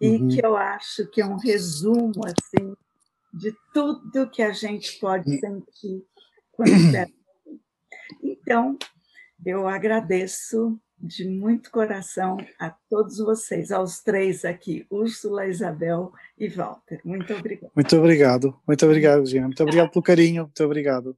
e 0.00 0.16
uhum. 0.16 0.28
que 0.28 0.44
eu 0.44 0.56
acho 0.56 1.06
que 1.10 1.20
é 1.20 1.26
um 1.26 1.36
resumo 1.36 2.22
assim 2.24 2.74
de 3.32 3.54
tudo 3.72 4.30
que 4.30 4.42
a 4.42 4.52
gente 4.52 4.98
pode 4.98 5.38
sentir 5.38 6.04
quando 6.52 6.70
Então, 8.22 8.78
eu 9.44 9.66
agradeço 9.66 10.78
de 10.98 11.28
muito 11.28 11.70
coração 11.70 12.36
a 12.58 12.70
todos 12.88 13.18
vocês, 13.18 13.70
aos 13.70 14.00
três 14.00 14.44
aqui, 14.44 14.86
Úrsula, 14.88 15.46
Isabel 15.46 16.12
e 16.38 16.48
Walter. 16.48 17.00
Muito 17.04 17.34
obrigada. 17.34 17.72
Muito 17.74 17.96
obrigado, 17.96 18.60
muito 18.66 18.86
obrigado, 18.86 19.26
Gina. 19.26 19.46
Muito 19.46 19.62
obrigado 19.62 19.90
pelo 19.90 20.02
carinho, 20.02 20.44
muito 20.44 20.64
obrigado. 20.64 21.16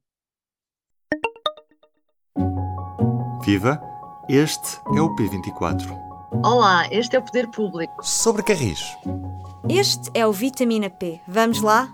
Viva! 3.46 3.80
Este 4.28 4.80
é 4.88 5.00
o 5.00 5.14
P24. 5.14 5.96
Olá, 6.44 6.88
este 6.90 7.14
é 7.14 7.20
o 7.20 7.22
Poder 7.22 7.46
Público. 7.46 8.04
Sobre 8.04 8.42
Carris. 8.42 8.80
Este 9.68 10.10
é 10.14 10.26
o 10.26 10.32
Vitamina 10.32 10.90
P. 10.90 11.20
Vamos 11.28 11.60
lá? 11.62 11.88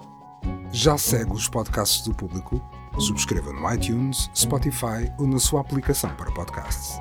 Já 0.73 0.97
segue 0.97 1.31
os 1.31 1.51
podcasts 1.51 2.09
do 2.09 2.15
Público? 2.15 2.59
Subscreva 2.99 3.53
no 3.53 3.71
iTunes, 3.71 4.31
Spotify 4.35 5.13
ou 5.19 5.27
na 5.27 5.39
sua 5.39 5.61
aplicação 5.61 6.17
para 6.17 6.33
podcasts. 6.33 6.99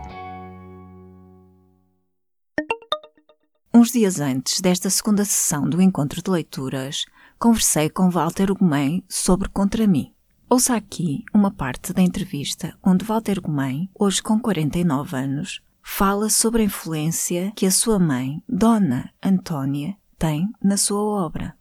Uns 3.74 3.90
dias 3.90 4.20
antes 4.20 4.60
desta 4.60 4.90
segunda 4.90 5.24
sessão 5.24 5.64
do 5.64 5.82
encontro 5.82 6.22
de 6.22 6.30
leituras, 6.30 7.06
conversei 7.40 7.90
com 7.90 8.10
Walter 8.10 8.54
Gomes 8.54 9.02
sobre 9.08 9.48
Contra 9.48 9.88
mim. 9.88 10.14
Ouça 10.54 10.76
aqui 10.76 11.24
uma 11.34 11.50
parte 11.50 11.94
da 11.94 12.02
entrevista 12.02 12.78
onde 12.86 13.06
Walter 13.06 13.40
Gomes, 13.40 13.88
hoje 13.98 14.22
com 14.22 14.38
49 14.38 15.16
anos, 15.16 15.64
fala 15.82 16.28
sobre 16.28 16.62
a 16.62 16.66
influência 16.66 17.54
que 17.56 17.66
a 17.66 17.72
sua 17.72 17.98
mãe, 17.98 18.44
Dona 18.50 19.14
Antónia, 19.24 19.96
tem 20.20 20.50
na 20.62 20.76
sua 20.76 21.26
obra. 21.26 21.54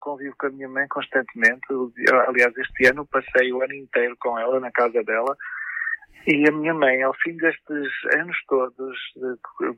Convivo 0.00 0.34
com 0.38 0.46
a 0.46 0.50
minha 0.50 0.66
mãe 0.66 0.88
constantemente. 0.88 1.60
Aliás, 2.26 2.56
este 2.56 2.86
ano 2.86 3.06
passei 3.06 3.52
o 3.52 3.62
ano 3.62 3.74
inteiro 3.74 4.16
com 4.18 4.38
ela 4.38 4.58
na 4.58 4.70
casa 4.70 5.04
dela. 5.04 5.36
E 6.26 6.48
a 6.48 6.52
minha 6.52 6.72
mãe, 6.72 7.02
ao 7.02 7.12
fim 7.22 7.36
destes 7.36 7.92
anos 8.16 8.38
todos, 8.48 8.96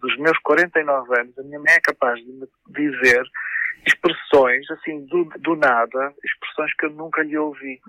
dos 0.00 0.16
meus 0.18 0.38
49 0.44 1.20
anos, 1.20 1.36
a 1.36 1.42
minha 1.42 1.59
mãe 1.59 1.72
é 1.72 1.80
capaz 1.80 2.20
de 2.24 2.30
me 2.30 2.46
dizer 2.68 3.24
expressões, 3.84 4.70
assim, 4.70 5.05
do, 5.07 5.24
do 5.40 5.57
nada, 5.57 6.14
expressões 6.24 6.72
que 6.76 6.86
eu 6.86 6.90
nunca 6.90 7.20
lhe 7.24 7.36
ouvi 7.36 7.80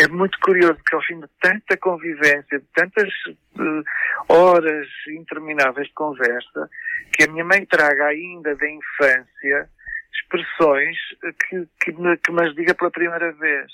é 0.00 0.08
muito 0.08 0.38
curioso 0.40 0.78
que 0.86 0.94
ao 0.94 1.02
fim 1.02 1.20
de 1.20 1.28
tanta 1.40 1.76
convivência, 1.76 2.58
de 2.58 2.66
tantas 2.74 3.08
uh, 3.28 3.84
horas 4.28 4.88
intermináveis 5.08 5.86
de 5.86 5.94
conversa, 5.94 6.68
que 7.12 7.24
a 7.24 7.32
minha 7.32 7.44
mãe 7.44 7.64
traga 7.66 8.06
ainda 8.06 8.56
da 8.56 8.68
infância 8.68 9.68
expressões 10.14 10.96
que, 11.48 11.68
que, 11.80 11.92
me, 11.92 12.16
que 12.18 12.32
me 12.32 12.42
as 12.44 12.54
diga 12.54 12.74
pela 12.74 12.90
primeira 12.90 13.32
vez. 13.32 13.70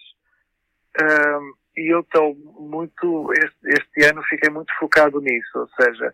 Um, 1.01 1.53
e 1.77 1.95
eu 1.95 2.01
estou 2.01 2.35
muito, 2.35 3.33
este, 3.33 3.69
este, 3.69 4.05
ano 4.05 4.23
fiquei 4.25 4.51
muito 4.51 4.73
focado 4.79 5.21
nisso, 5.21 5.59
ou 5.59 5.69
seja, 5.69 6.13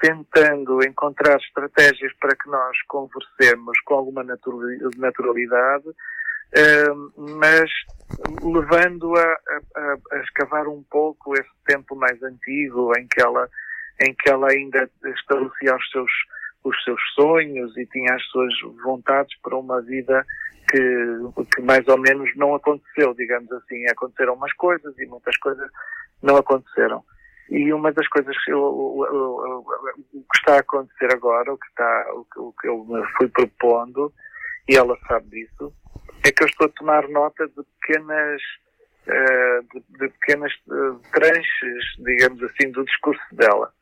tentando 0.00 0.82
encontrar 0.84 1.36
estratégias 1.36 2.12
para 2.18 2.34
que 2.34 2.48
nós 2.48 2.76
conversemos 2.88 3.78
com 3.84 3.94
alguma 3.94 4.24
naturalidade, 4.24 5.84
mas 7.16 7.70
levando-a 8.42 9.22
a, 9.76 9.96
a, 10.12 10.16
escavar 10.22 10.68
um 10.68 10.82
pouco 10.90 11.34
esse 11.34 11.50
tempo 11.66 11.94
mais 11.94 12.20
antigo 12.22 12.92
em 12.98 13.06
que 13.06 13.22
ela, 13.22 13.48
em 14.00 14.14
que 14.14 14.30
ela 14.30 14.50
ainda 14.50 14.90
estabelecia 15.04 15.76
os 15.76 15.90
seus, 15.90 16.10
os 16.64 16.84
seus 16.84 17.00
sonhos 17.14 17.76
e 17.76 17.86
tinha 17.86 18.14
as 18.14 18.24
suas 18.26 18.52
vontades 18.82 19.36
para 19.42 19.56
uma 19.56 19.80
vida 19.80 20.26
que, 20.68 21.44
que 21.54 21.62
mais 21.62 21.86
ou 21.88 21.98
menos 21.98 22.30
não 22.36 22.54
aconteceu, 22.54 23.14
digamos 23.14 23.50
assim. 23.52 23.86
Aconteceram 23.88 24.34
umas 24.34 24.52
coisas 24.54 24.96
e 24.98 25.06
muitas 25.06 25.36
coisas 25.38 25.68
não 26.22 26.36
aconteceram. 26.36 27.04
E 27.50 27.72
uma 27.72 27.92
das 27.92 28.06
coisas 28.08 28.36
que, 28.44 28.52
eu, 28.52 28.60
o, 28.60 29.02
o, 29.02 29.58
o, 29.58 30.22
que 30.22 30.38
está 30.38 30.56
a 30.56 30.60
acontecer 30.60 31.12
agora, 31.12 31.52
o 31.52 31.58
que, 31.58 31.66
está, 31.66 32.06
o, 32.36 32.52
que 32.52 32.68
eu 32.68 32.84
me 32.84 33.04
fui 33.16 33.28
propondo, 33.28 34.12
e 34.68 34.76
ela 34.76 34.96
sabe 35.08 35.30
disso, 35.30 35.72
é 36.24 36.32
que 36.32 36.42
eu 36.42 36.46
estou 36.46 36.66
a 36.66 36.70
tomar 36.70 37.08
nota 37.08 37.46
de 37.48 37.62
pequenas, 37.80 38.42
uh, 39.06 39.62
de, 39.72 39.84
de, 39.98 40.08
pequenas 40.18 40.52
uh, 40.68 41.00
tranches, 41.12 41.84
digamos 41.98 42.42
assim, 42.42 42.70
do 42.70 42.84
discurso 42.84 43.22
dela. 43.32 43.72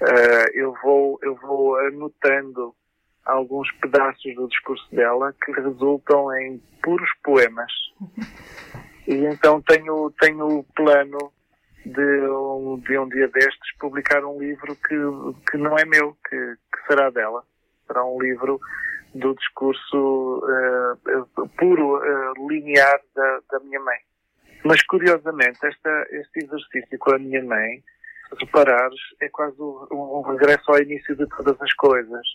Uh, 0.00 0.50
eu 0.54 0.74
vou, 0.82 1.18
eu 1.22 1.34
vou 1.36 1.76
anotando 1.78 2.74
alguns 3.24 3.70
pedaços 3.72 4.34
do 4.34 4.48
discurso 4.48 4.86
dela 4.94 5.34
que 5.44 5.52
resultam 5.52 6.32
em 6.40 6.58
puros 6.82 7.10
poemas. 7.22 7.72
E 9.06 9.14
então 9.26 9.60
tenho, 9.62 10.10
tenho 10.20 10.58
o 10.58 10.64
plano 10.74 11.32
de 11.84 12.28
um, 12.28 12.78
de 12.78 12.98
um 12.98 13.08
dia 13.08 13.28
destes 13.28 13.76
publicar 13.78 14.24
um 14.24 14.38
livro 14.38 14.76
que, 14.76 15.50
que 15.50 15.56
não 15.56 15.78
é 15.78 15.84
meu, 15.84 16.16
que, 16.28 16.36
que 16.36 16.86
será 16.86 17.10
dela. 17.10 17.42
Será 17.86 18.04
um 18.04 18.20
livro 18.20 18.60
do 19.14 19.34
discurso 19.34 20.42
uh, 20.44 21.48
puro, 21.56 21.96
uh, 21.96 22.48
linear 22.48 23.00
da, 23.14 23.40
da, 23.50 23.60
minha 23.60 23.80
mãe. 23.80 23.98
Mas, 24.64 24.82
curiosamente, 24.84 25.58
esta, 25.62 26.06
este 26.10 26.44
exercício 26.44 26.98
com 26.98 27.14
a 27.14 27.18
minha 27.18 27.42
mãe, 27.44 27.82
se 28.28 28.44
reparares, 28.44 29.00
é 29.20 29.28
quase 29.28 29.56
um, 29.60 30.22
regresso 30.22 30.70
ao 30.70 30.82
início 30.82 31.16
de 31.16 31.26
todas 31.28 31.60
as 31.60 31.72
coisas, 31.74 32.26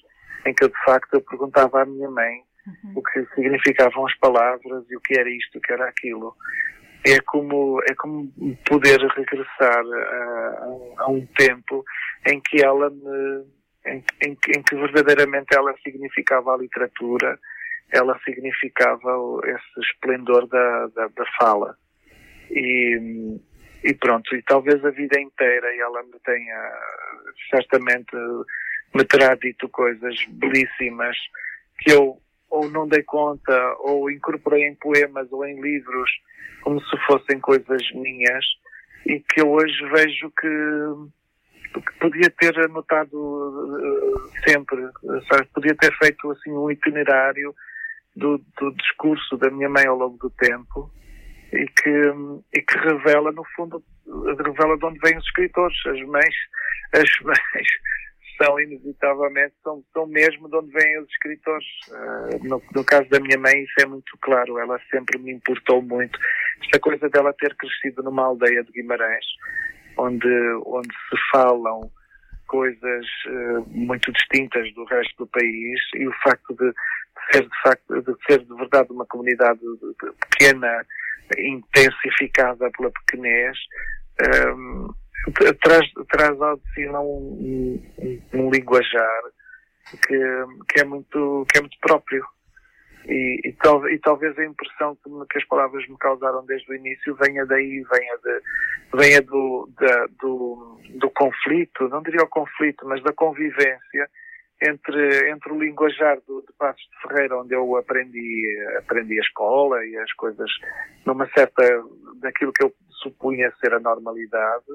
em 0.46 0.54
que 0.54 0.64
eu, 0.64 0.70
de 0.70 0.84
facto, 0.86 1.14
eu 1.14 1.22
perguntava 1.22 1.84
à 1.84 1.86
minha 1.86 2.10
mãe 2.10 2.42
uhum. 2.66 2.94
o 2.96 3.04
que 3.04 3.26
significavam 3.36 4.06
as 4.06 4.16
palavras 4.18 4.86
e 4.90 4.96
o 4.96 5.02
que 5.02 5.20
era 5.20 5.30
isto, 5.30 5.58
o 5.58 5.62
que 5.62 5.74
era 5.74 5.88
aquilo. 5.88 6.36
É 7.06 7.20
como, 7.26 7.82
é 7.84 7.94
como 7.96 8.32
poder 8.66 9.00
regressar 9.00 9.84
a, 9.86 10.66
a 11.00 11.08
um 11.10 11.26
tempo 11.38 11.84
em 12.26 12.40
que 12.40 12.64
ela 12.64 12.90
me 12.90 13.46
em, 13.86 14.04
em, 14.22 14.38
em 14.56 14.64
que 14.64 14.76
verdadeiramente 14.76 15.56
ela 15.56 15.74
significava 15.84 16.54
a 16.54 16.58
literatura, 16.58 17.40
ela 17.92 18.20
significava 18.24 19.42
esse 19.46 19.90
esplendor 19.90 20.48
da, 20.48 20.88
da, 20.88 21.08
da 21.08 21.26
fala. 21.40 21.78
E, 22.50 23.38
e 23.84 23.94
pronto, 23.96 24.36
e 24.36 24.42
talvez 24.44 24.84
a 24.86 24.90
vida 24.90 25.20
inteira 25.20 25.76
ela 25.76 26.04
me 26.04 26.20
tenha, 26.24 26.72
certamente, 27.50 28.16
me 28.94 29.04
terá 29.06 29.36
dito 29.36 29.68
coisas 29.70 30.16
belíssimas 30.30 31.18
que 31.80 31.92
eu 31.92 32.20
ou 32.50 32.70
não 32.70 32.88
dei 32.88 33.02
conta, 33.02 33.76
ou 33.80 34.12
incorporei 34.12 34.68
em 34.68 34.76
poemas 34.76 35.32
ou 35.32 35.44
em 35.44 35.60
livros, 35.60 36.12
como 36.62 36.80
se 36.82 36.96
fossem 37.08 37.40
coisas 37.40 37.82
minhas, 37.94 38.46
e 39.08 39.20
que 39.20 39.42
eu 39.42 39.50
hoje 39.50 39.84
vejo 39.90 40.32
que 40.40 40.48
que 40.48 41.23
podia 42.00 42.30
ter 42.30 42.58
anotado 42.60 43.18
uh, 43.18 44.32
sempre, 44.48 44.82
sabe? 45.30 45.48
podia 45.54 45.76
ter 45.76 45.94
feito 45.98 46.32
assim 46.32 46.52
um 46.52 46.70
itinerário 46.70 47.54
do, 48.16 48.40
do, 48.60 48.72
discurso 48.76 49.38
da 49.38 49.50
minha 49.50 49.70
mãe 49.70 49.86
ao 49.88 49.98
longo 49.98 50.18
do 50.18 50.30
tempo 50.30 50.92
e 51.52 51.66
que, 51.66 52.14
e 52.54 52.62
que 52.62 52.78
revela, 52.78 53.32
no 53.32 53.44
fundo, 53.56 53.84
revela 54.44 54.78
de 54.78 54.86
onde 54.86 55.00
vêm 55.00 55.18
os 55.18 55.26
escritores. 55.26 55.78
As 55.86 56.02
mães, 56.08 56.36
as 56.94 57.10
mães 57.24 57.68
são 58.38 58.60
inevitavelmente, 58.60 59.54
são, 59.64 59.84
são 59.94 60.08
mesmo 60.08 60.50
de 60.50 60.58
onde 60.58 60.72
vêm 60.72 61.00
os 61.00 61.10
escritores. 61.10 61.66
Uh, 61.90 62.48
no, 62.48 62.62
no, 62.76 62.84
caso 62.84 63.08
da 63.10 63.20
minha 63.20 63.38
mãe 63.38 63.64
isso 63.64 63.74
é 63.82 63.86
muito 63.86 64.18
claro, 64.22 64.60
ela 64.60 64.80
sempre 64.92 65.20
me 65.20 65.32
importou 65.32 65.82
muito. 65.82 66.20
Esta 66.64 66.80
coisa 66.80 67.10
dela 67.10 67.34
ter 67.34 67.56
crescido 67.56 68.04
numa 68.04 68.26
aldeia 68.26 68.64
de 68.64 68.72
Guimarães, 68.72 69.26
onde, 69.98 70.28
onde 70.66 70.94
se 71.10 71.18
falam 71.32 71.92
coisas 72.48 73.06
uh, 73.28 73.66
muito 73.70 74.12
distintas 74.12 74.72
do 74.74 74.84
resto 74.86 75.26
do 75.26 75.28
país 75.28 75.80
e 75.96 76.08
o 76.08 76.14
facto 76.24 76.54
de, 76.56 76.72
ser 77.32 77.44
de 77.44 77.62
facto 77.64 78.02
de 78.02 78.16
ser 78.28 78.46
de 78.46 78.56
verdade 78.56 78.92
uma 78.92 79.06
comunidade 79.06 79.60
pequena 80.30 80.86
intensificada 81.38 82.70
pela 82.78 82.92
pequenez 82.92 83.58
um, 84.56 84.94
ehm, 85.32 85.54
traz 85.62 85.90
traz 86.10 86.42
ao 86.42 86.58
de 86.58 86.74
cima 86.74 87.00
um, 87.00 87.82
um, 87.98 88.22
um 88.34 88.50
linguajar 88.52 89.22
que, 90.06 90.20
que 90.70 90.82
é 90.82 90.84
muito 90.84 91.46
que 91.50 91.58
é 91.58 91.62
muito 91.62 91.78
próprio 91.82 92.24
E, 93.08 93.50
e, 93.50 93.54
tal, 93.54 93.88
e, 93.90 94.00
talvez 94.00 94.38
a 94.40 94.46
impressão 94.46 94.96
que, 94.96 95.10
que, 95.30 95.38
as 95.38 95.46
palavras 95.46 95.88
me 95.90 95.98
causaram 95.98 96.46
desde 96.46 96.72
o 96.72 96.76
início 96.76 97.16
venha 97.16 97.46
daí, 97.46 97.84
venha, 97.92 98.18
de, 98.24 98.42
venha 98.98 99.22
do, 99.22 99.70
da, 99.78 100.06
do, 100.22 100.80
do 100.96 101.10
conflito, 101.12 101.90
não 101.90 102.02
diria 102.02 102.24
o 102.24 102.30
conflito, 102.30 102.88
mas 102.88 103.04
da 103.04 103.12
convivência 103.12 104.10
entre, 104.62 105.30
entre 105.30 105.52
o 105.52 105.60
linguajar 105.60 106.18
do, 106.26 106.42
de 106.42 106.54
Passos 106.58 106.82
de 106.82 107.08
Ferreira, 107.08 107.38
onde 107.38 107.54
eu 107.54 107.76
aprendi, 107.76 108.58
aprendi 108.78 109.20
a 109.20 109.24
escola 109.24 109.86
e 109.86 109.98
as 109.98 110.12
coisas 110.14 110.50
numa 111.06 111.28
certa, 111.32 111.62
daquilo 112.22 112.54
que 112.54 112.64
eu 112.64 112.74
supunha 113.02 113.52
ser 113.60 113.74
a 113.74 113.80
normalidade, 113.80 114.72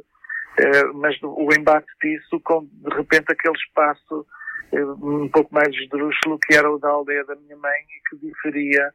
eh, 0.58 0.84
mas 0.94 1.16
o 1.22 1.48
embate 1.56 1.86
disso 2.02 2.38
com, 2.44 2.64
de 2.64 2.94
repente, 2.94 3.32
aquele 3.32 3.56
espaço 3.56 4.26
um 4.72 5.28
pouco 5.28 5.54
mais 5.54 5.68
esdrúxulo 5.74 6.38
que 6.38 6.54
era 6.54 6.70
o 6.70 6.78
da 6.78 6.88
aldeia 6.88 7.24
da 7.24 7.34
minha 7.36 7.56
mãe 7.56 7.80
e 7.88 8.08
que 8.08 8.26
diferia 8.26 8.92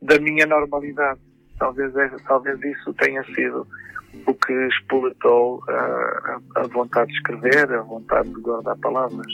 da 0.00 0.18
minha 0.18 0.46
normalidade. 0.46 1.20
Talvez, 1.58 1.94
é, 1.96 2.08
talvez 2.26 2.60
isso 2.62 2.92
tenha 2.94 3.22
sido 3.24 3.66
o 4.26 4.34
que 4.34 4.52
espoletou 4.68 5.62
a, 5.68 5.72
a, 5.72 6.60
a 6.60 6.66
vontade 6.68 7.10
de 7.10 7.16
escrever, 7.16 7.72
a 7.72 7.82
vontade 7.82 8.28
de 8.28 8.40
guardar 8.40 8.76
palavras. 8.78 9.32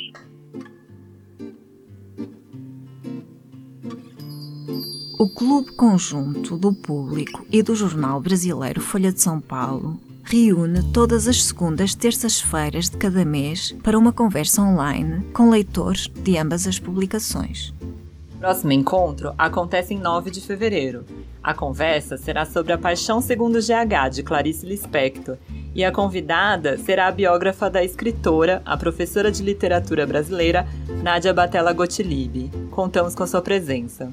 O 5.19 5.29
Clube 5.35 5.77
Conjunto 5.77 6.57
do 6.57 6.73
Público 6.73 7.45
e 7.53 7.63
do 7.63 7.75
Jornal 7.75 8.21
Brasileiro 8.21 8.81
Folha 8.81 9.13
de 9.13 9.21
São 9.21 9.39
Paulo 9.41 10.01
reúne 10.37 10.83
todas 10.93 11.27
as 11.27 11.43
segundas 11.43 11.95
terças-feiras 11.95 12.89
de 12.89 12.97
cada 12.97 13.25
mês 13.25 13.75
para 13.83 13.99
uma 13.99 14.13
conversa 14.13 14.63
online 14.63 15.25
com 15.33 15.51
leitores 15.51 16.09
de 16.09 16.39
ambas 16.39 16.67
as 16.67 16.79
publicações. 16.79 17.75
Próximo 18.39 18.73
encontro 18.73 19.35
acontece 19.37 19.93
em 19.93 19.99
9 19.99 20.31
de 20.31 20.41
fevereiro. 20.41 21.05
A 21.43 21.53
conversa 21.53 22.17
será 22.17 22.45
sobre 22.45 22.73
A 22.73 22.79
Paixão 22.79 23.21
Segundo 23.21 23.59
GH, 23.59 24.11
de 24.13 24.23
Clarice 24.23 24.65
Lispector, 24.65 25.37
e 25.75 25.85
a 25.85 25.93
convidada 25.93 26.79
será 26.79 27.09
a 27.09 27.13
biógrafa 27.13 27.69
da 27.69 27.83
escritora, 27.83 28.63
a 28.65 28.77
professora 28.77 29.31
de 29.31 29.43
literatura 29.43 30.07
brasileira, 30.07 30.67
Nádia 31.03 31.35
Batella 31.35 31.73
Gottlieb. 31.73 32.51
Contamos 32.71 33.15
com 33.15 33.27
sua 33.27 33.43
presença. 33.43 34.13